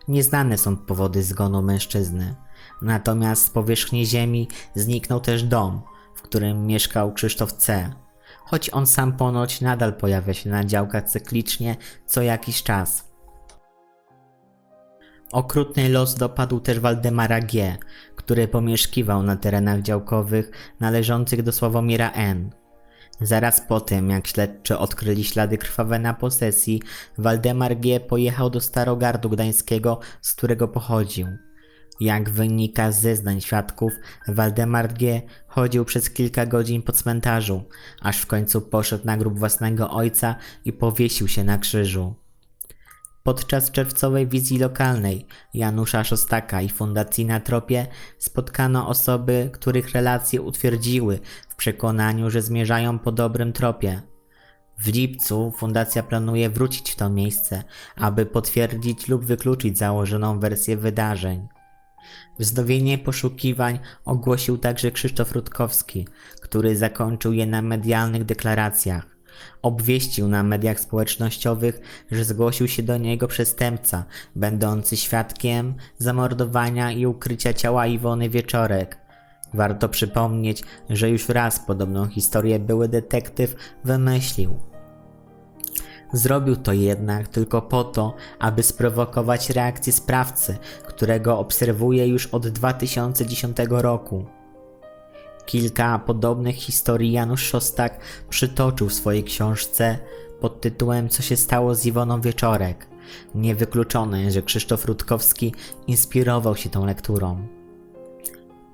[0.08, 2.36] Nieznane są powody zgonu mężczyzny.
[2.82, 5.82] Natomiast z powierzchni ziemi zniknął też dom,
[6.16, 7.94] w którym mieszkał Krzysztof C.
[8.46, 11.76] Choć on sam ponoć nadal pojawia się na działkach cyklicznie
[12.06, 13.09] co jakiś czas.
[15.32, 17.78] Okrutny los dopadł też Waldemara G.,
[18.16, 22.50] który pomieszkiwał na terenach działkowych należących do Sławomira N.
[23.22, 26.82] Zaraz po tym, jak śledczy odkryli ślady krwawe na posesji,
[27.18, 28.00] Waldemar G.
[28.00, 31.28] pojechał do Starogardu Gdańskiego, z którego pochodził.
[32.00, 33.94] Jak wynika z zeznań świadków,
[34.28, 35.22] Waldemar G.
[35.48, 37.64] chodził przez kilka godzin po cmentarzu,
[38.02, 42.16] aż w końcu poszedł na grób własnego ojca i powiesił się na krzyżu.
[43.24, 51.20] Podczas czerwcowej wizji lokalnej Janusza Szostaka i Fundacji na Tropie spotkano osoby, których relacje utwierdziły
[51.50, 54.02] w przekonaniu, że zmierzają po dobrym tropie.
[54.78, 57.64] W lipcu fundacja planuje wrócić w to miejsce,
[57.96, 61.48] aby potwierdzić lub wykluczyć założoną wersję wydarzeń.
[62.40, 66.08] Wznowienie poszukiwań ogłosił także Krzysztof Rutkowski,
[66.42, 69.19] który zakończył je na medialnych deklaracjach.
[69.62, 71.82] Obwieścił na mediach społecznościowych,
[72.12, 78.98] że zgłosił się do niego przestępca, będący świadkiem zamordowania i ukrycia ciała Iwony Wieczorek.
[79.54, 84.60] Warto przypomnieć, że już raz podobną historię były detektyw wymyślił.
[86.14, 93.58] Zrobił to jednak tylko po to, aby sprowokować reakcję sprawcy, którego obserwuje już od 2010
[93.70, 94.26] roku.
[95.50, 99.98] Kilka podobnych historii Janusz Szostak przytoczył w swojej książce
[100.42, 102.88] pod tytułem Co się stało z Iwoną Wieczorek.
[103.36, 105.54] Niewykluczone, że Krzysztof Rutkowski
[105.88, 107.48] inspirował się tą lekturą.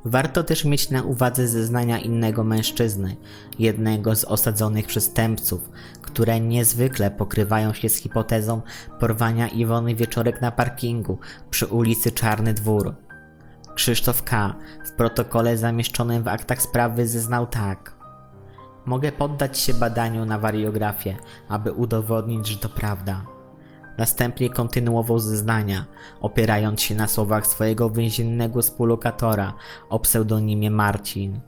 [0.05, 3.15] Warto też mieć na uwadze zeznania innego mężczyzny,
[3.59, 5.69] jednego z osadzonych przestępców,
[6.01, 8.61] które niezwykle pokrywają się z hipotezą
[8.99, 11.19] porwania Iwony Wieczorek na parkingu
[11.49, 13.04] przy ulicy Czarny Dwór.
[13.75, 14.55] Krzysztof K.
[14.85, 17.95] w protokole zamieszczonym w aktach sprawy zeznał tak.
[18.85, 21.17] Mogę poddać się badaniu na wariografię,
[21.49, 23.25] aby udowodnić, że to prawda.
[23.97, 25.85] Następnie kontynuował zeznania,
[26.21, 29.53] opierając się na słowach swojego więziennego współlokatora
[29.89, 31.39] o pseudonimie Marcin.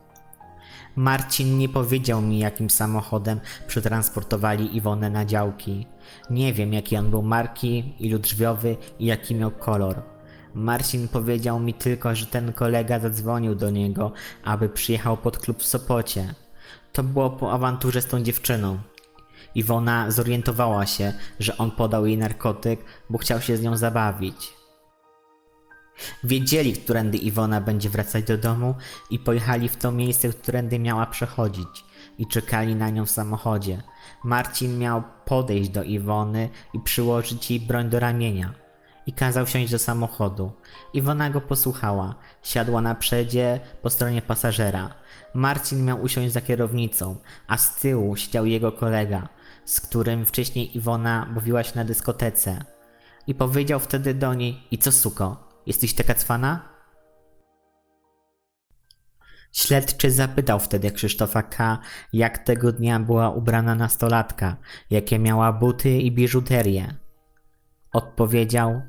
[0.96, 5.88] Marcin nie powiedział mi, jakim samochodem przetransportowali Iwonę na działki.
[6.30, 10.17] Nie wiem, jaki on był marki, ilu drzwiowy i jaki miał kolor.
[10.58, 14.12] Marcin powiedział mi tylko, że ten kolega zadzwonił do niego,
[14.44, 16.34] aby przyjechał pod klub w Sopocie.
[16.94, 18.78] To było po awanturze z tą dziewczyną.
[19.56, 22.80] Iwona zorientowała się, że on podał jej narkotyk,
[23.10, 24.54] bo chciał się z nią zabawić.
[26.24, 28.76] Wiedzieli, którędy Iwona będzie wracać do domu
[29.10, 31.86] i pojechali w to miejsce, którędy miała przechodzić
[32.18, 33.84] i czekali na nią w samochodzie.
[34.24, 38.67] Marcin miał podejść do Iwony i przyłożyć jej broń do ramienia
[39.08, 40.52] i kazał siąść do samochodu.
[40.94, 44.94] Iwona go posłuchała, siadła na przedzie po stronie pasażera.
[45.34, 47.16] Marcin miał usiąść za kierownicą,
[47.48, 49.30] a z tyłu siedział jego kolega,
[49.66, 52.64] z którym wcześniej Iwona bawiła się na dyskotece.
[53.28, 56.70] I powiedział wtedy do niej, i co suko, jesteś taka cwana?
[59.52, 61.80] Śledczy zapytał wtedy Krzysztofa K.,
[62.14, 64.58] jak tego dnia była ubrana nastolatka,
[64.90, 66.96] jakie miała buty i biżuterię.
[67.94, 68.82] Odpowiedział: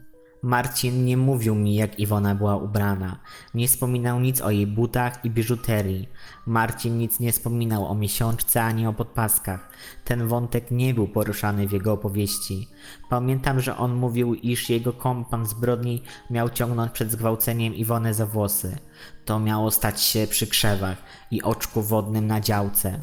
[0.43, 3.21] Marcin nie mówił mi, jak Iwona była ubrana.
[3.55, 6.09] Nie wspominał nic o jej butach i biżuterii.
[6.47, 9.71] Marcin nic nie wspominał o miesiączce ani o podpaskach.
[10.05, 12.69] Ten wątek nie był poruszany w jego opowieści.
[13.11, 18.79] Pamiętam, że on mówił, iż jego kompan zbrodni miał ciągnąć przed zgwałceniem Iwonę za włosy.
[19.25, 23.01] To miało stać się przy krzewach i oczku wodnym na działce.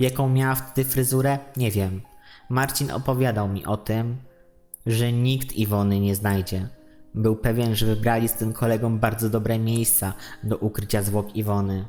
[0.00, 1.38] Jaką miała wtedy fryzurę?
[1.56, 2.00] Nie wiem.
[2.48, 4.16] Marcin opowiadał mi o tym,
[4.86, 6.68] że nikt Iwony nie znajdzie.
[7.14, 10.12] Był pewien, że wybrali z tym kolegą bardzo dobre miejsca
[10.42, 11.84] do ukrycia zwłok Iwony.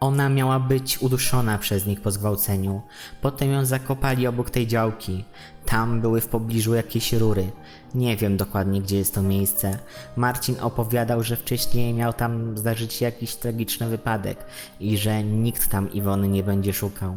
[0.00, 2.82] Ona miała być uduszona przez nich po zgwałceniu.
[3.22, 5.24] Potem ją zakopali obok tej działki.
[5.66, 7.50] Tam były w pobliżu jakieś rury.
[7.94, 9.78] Nie wiem dokładnie, gdzie jest to miejsce.
[10.16, 14.44] Marcin opowiadał, że wcześniej miał tam zdarzyć się jakiś tragiczny wypadek
[14.80, 17.16] i że nikt tam Iwony nie będzie szukał.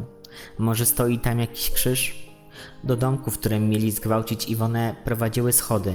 [0.57, 2.30] Może stoi tam jakiś krzyż?
[2.83, 5.93] Do domku, w którym mieli zgwałcić Iwonę, prowadziły schody.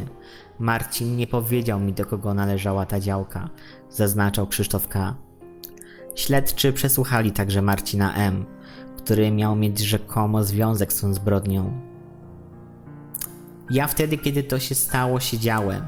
[0.59, 3.49] Marcin nie powiedział mi, do kogo należała ta działka,
[3.91, 5.15] zaznaczał Krzysztof K.
[6.15, 8.45] Śledczy przesłuchali także Marcina M.,
[8.97, 11.81] który miał mieć rzekomo związek z tą zbrodnią.
[13.71, 15.83] Ja wtedy, kiedy to się stało, siedziałem.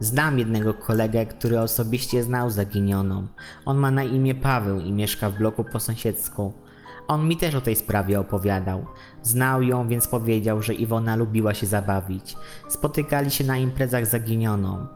[0.00, 3.26] Znam jednego kolegę, który osobiście znał zaginioną.
[3.64, 6.52] On ma na imię Paweł i mieszka w bloku po sąsiedzku.
[7.08, 8.86] On mi też o tej sprawie opowiadał.
[9.26, 12.36] Znał ją, więc powiedział, że Iwona lubiła się zabawić.
[12.68, 14.86] Spotykali się na imprezach zaginioną.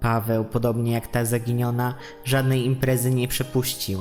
[0.00, 4.00] Paweł, podobnie jak ta zaginiona, żadnej imprezy nie przepuścił.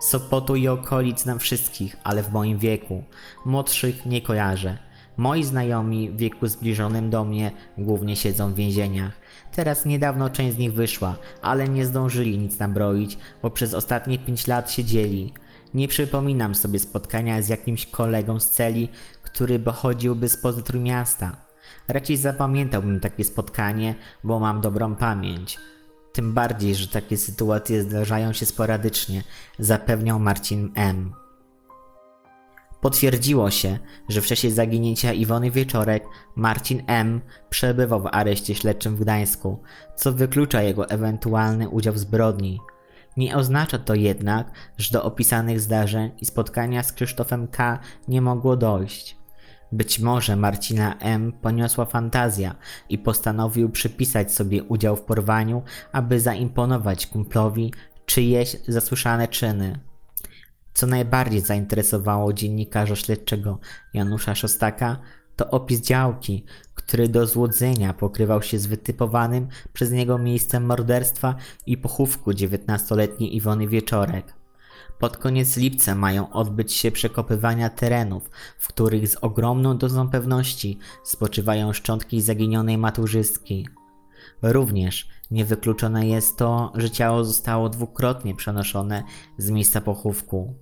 [0.00, 3.04] Sopotu i okolic znam wszystkich, ale w moim wieku.
[3.44, 4.78] Młodszych nie kojarzę.
[5.16, 9.12] Moi znajomi w wieku zbliżonym do mnie głównie siedzą w więzieniach.
[9.52, 14.46] Teraz niedawno część z nich wyszła, ale nie zdążyli nic nabroić, bo przez ostatnie pięć
[14.46, 15.32] lat siedzieli.
[15.74, 18.88] Nie przypominam sobie spotkania z jakimś kolegą z celi,
[19.34, 21.36] który pochodziłby spoza Trójmiasta.
[21.88, 25.58] Raczej zapamiętałbym takie spotkanie, bo mam dobrą pamięć.
[26.12, 29.22] Tym bardziej, że takie sytuacje zdarzają się sporadycznie,
[29.58, 31.12] zapewniał Marcin M.
[32.80, 33.78] Potwierdziło się,
[34.08, 36.04] że w czasie zaginięcia Iwony Wieczorek
[36.36, 37.20] Marcin M.
[37.50, 39.62] przebywał w areszcie śledczym w Gdańsku,
[39.96, 42.60] co wyklucza jego ewentualny udział w zbrodni.
[43.16, 47.78] Nie oznacza to jednak, że do opisanych zdarzeń i spotkania z Krzysztofem K.
[48.08, 49.23] nie mogło dojść.
[49.74, 51.32] Być może Marcina M.
[51.32, 52.54] poniosła fantazja
[52.88, 55.62] i postanowił przypisać sobie udział w porwaniu,
[55.92, 57.72] aby zaimponować kumplowi
[58.06, 59.78] czyjeś zasłyszane czyny.
[60.74, 63.58] Co najbardziej zainteresowało dziennikarza śledczego
[63.94, 64.96] Janusza Szostaka,
[65.36, 66.44] to opis działki,
[66.74, 71.34] który do złudzenia pokrywał się z wytypowanym przez niego miejscem morderstwa
[71.66, 74.43] i pochówku dziewiętnastoletniej Iwony Wieczorek.
[74.98, 81.72] Pod koniec lipca mają odbyć się przekopywania terenów, w których z ogromną dozą pewności spoczywają
[81.72, 83.68] szczątki zaginionej maturzystki.
[84.42, 89.02] Również niewykluczone jest to, że ciało zostało dwukrotnie przenoszone
[89.38, 90.54] z miejsca pochówku.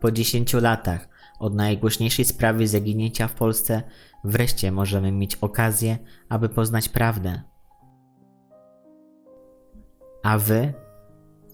[0.00, 1.08] Po 10 latach
[1.38, 3.82] od najgłośniejszej sprawy zaginięcia w Polsce
[4.24, 7.42] wreszcie możemy mieć okazję, aby poznać prawdę.
[10.22, 10.74] A wy?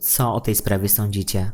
[0.01, 1.53] Co o tej sprawie sądzicie?